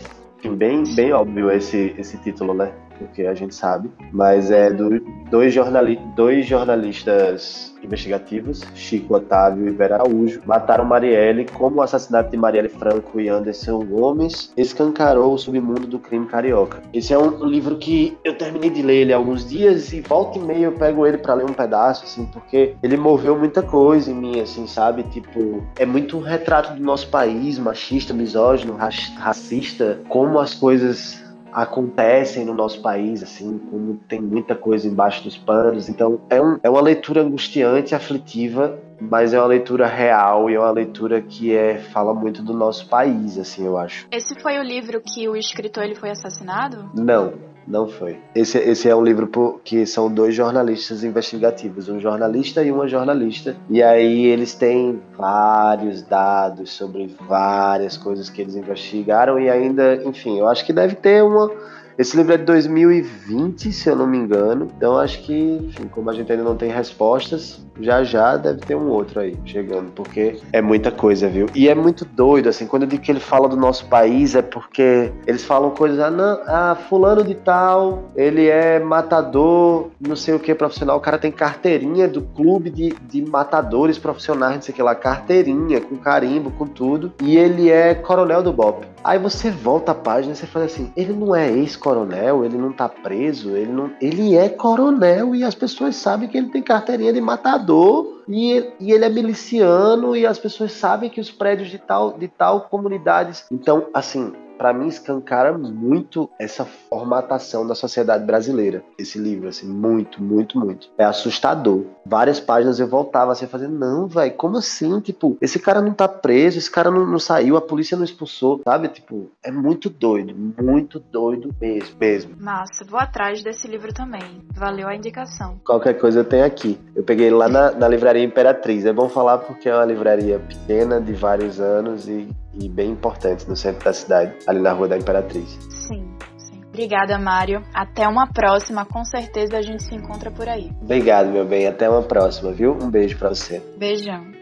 [0.55, 2.71] Bem, bem óbvio esse, esse título, né?
[2.99, 4.99] Porque a gente sabe, mas é do,
[5.31, 12.29] dois, jornali dois jornalistas investigativos, Chico Otávio e Vera Araújo, mataram Marielle como o assassinato
[12.29, 16.81] de Marielle Franco e Anderson Gomes escancarou o submundo do crime carioca.
[16.93, 20.37] Esse é um livro que eu terminei de ler ele há alguns dias e volta
[20.37, 24.11] e meia eu pego ele para ler um pedaço, assim, porque ele moveu muita coisa
[24.11, 25.03] em mim, assim, sabe?
[25.03, 32.45] Tipo, é muito um retrato do nosso país, machista, misógino, racista, como as coisas acontecem
[32.45, 35.89] no nosso país, assim, como tem muita coisa embaixo dos panos.
[35.89, 40.59] Então, é, um, é uma leitura angustiante, aflitiva, mas é uma leitura real e é
[40.59, 44.07] uma leitura que é fala muito do nosso país, assim, eu acho.
[44.11, 46.89] Esse foi o livro que o escritor ele foi assassinado?
[46.93, 47.33] Não,
[47.69, 48.17] não foi.
[48.33, 49.29] Esse, esse é um livro
[49.63, 53.55] que são dois jornalistas investigativos, um jornalista e uma jornalista.
[53.69, 60.39] E aí eles têm vários dados sobre várias coisas que eles investigaram e ainda, enfim,
[60.39, 61.51] eu acho que deve ter uma
[61.99, 64.69] esse livro é de 2020, se eu não me engano.
[64.77, 68.75] Então acho que, enfim, como a gente ainda não tem respostas, já já deve ter
[68.75, 71.47] um outro aí chegando, porque é muita coisa, viu?
[71.53, 74.41] E é muito doido, assim, quando eu digo que ele fala do nosso país, é
[74.41, 80.33] porque eles falam coisas, ah, não, ah, fulano de tal, ele é matador, não sei
[80.33, 84.71] o que, profissional, o cara tem carteirinha do clube de, de matadores profissionais, não sei
[84.71, 88.85] o que lá, carteirinha, com carimbo, com tudo, e ele é coronel do BOP.
[89.03, 92.55] Aí você volta a página e você fala assim, ele não é ex-coronel coronel, ele
[92.55, 93.91] não tá preso, ele não.
[93.99, 98.91] Ele é coronel e as pessoas sabem que ele tem carteirinha de matador e, e
[98.91, 103.45] ele é miliciano e as pessoas sabem que os prédios de tal, de tal comunidades.
[103.51, 108.83] Então, assim, para mim escancara muito essa formatação da sociedade brasileira.
[108.97, 110.89] Esse livro, assim, muito, muito, muito.
[110.97, 111.85] É assustador.
[112.05, 114.99] Várias páginas eu voltava assim, fazendo, não, velho, como assim?
[114.99, 118.59] Tipo, esse cara não tá preso, esse cara não, não, saiu, a polícia não expulsou,
[118.65, 118.89] sabe?
[118.89, 122.35] Tipo, é muito doido, muito doido mesmo, mesmo.
[122.37, 124.43] Massa, vou atrás desse livro também.
[124.53, 125.57] Valeu a indicação.
[125.63, 126.77] Qualquer coisa eu tenho aqui.
[126.93, 128.85] Eu peguei lá na, na livraria Imperatriz.
[128.85, 133.45] É bom falar porque é uma livraria pequena, de vários anos e e bem importantes
[133.45, 135.57] no centro da cidade, ali na Rua da Imperatriz.
[135.69, 136.61] Sim, sim.
[136.67, 137.63] Obrigada, Mário.
[137.73, 138.85] Até uma próxima.
[138.85, 140.71] Com certeza a gente se encontra por aí.
[140.81, 141.67] Obrigado, meu bem.
[141.67, 142.73] Até uma próxima, viu?
[142.73, 143.61] Um beijo para você.
[143.77, 144.38] Beijão.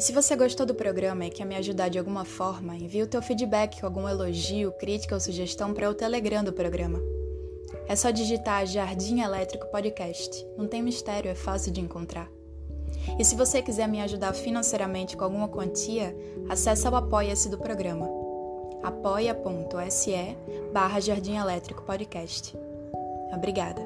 [0.00, 3.06] E se você gostou do programa e quer me ajudar de alguma forma, envie o
[3.06, 6.98] teu feedback com algum elogio, crítica ou sugestão para o Telegram do programa.
[7.86, 10.42] É só digitar Jardim Elétrico Podcast.
[10.56, 12.30] Não tem mistério, é fácil de encontrar.
[13.18, 16.16] E se você quiser me ajudar financeiramente com alguma quantia,
[16.48, 18.08] acesse o Apoia-se do programa.
[18.82, 20.14] apoia.se
[20.72, 22.56] barra Jardim Elétrico Podcast.
[23.34, 23.82] Obrigada.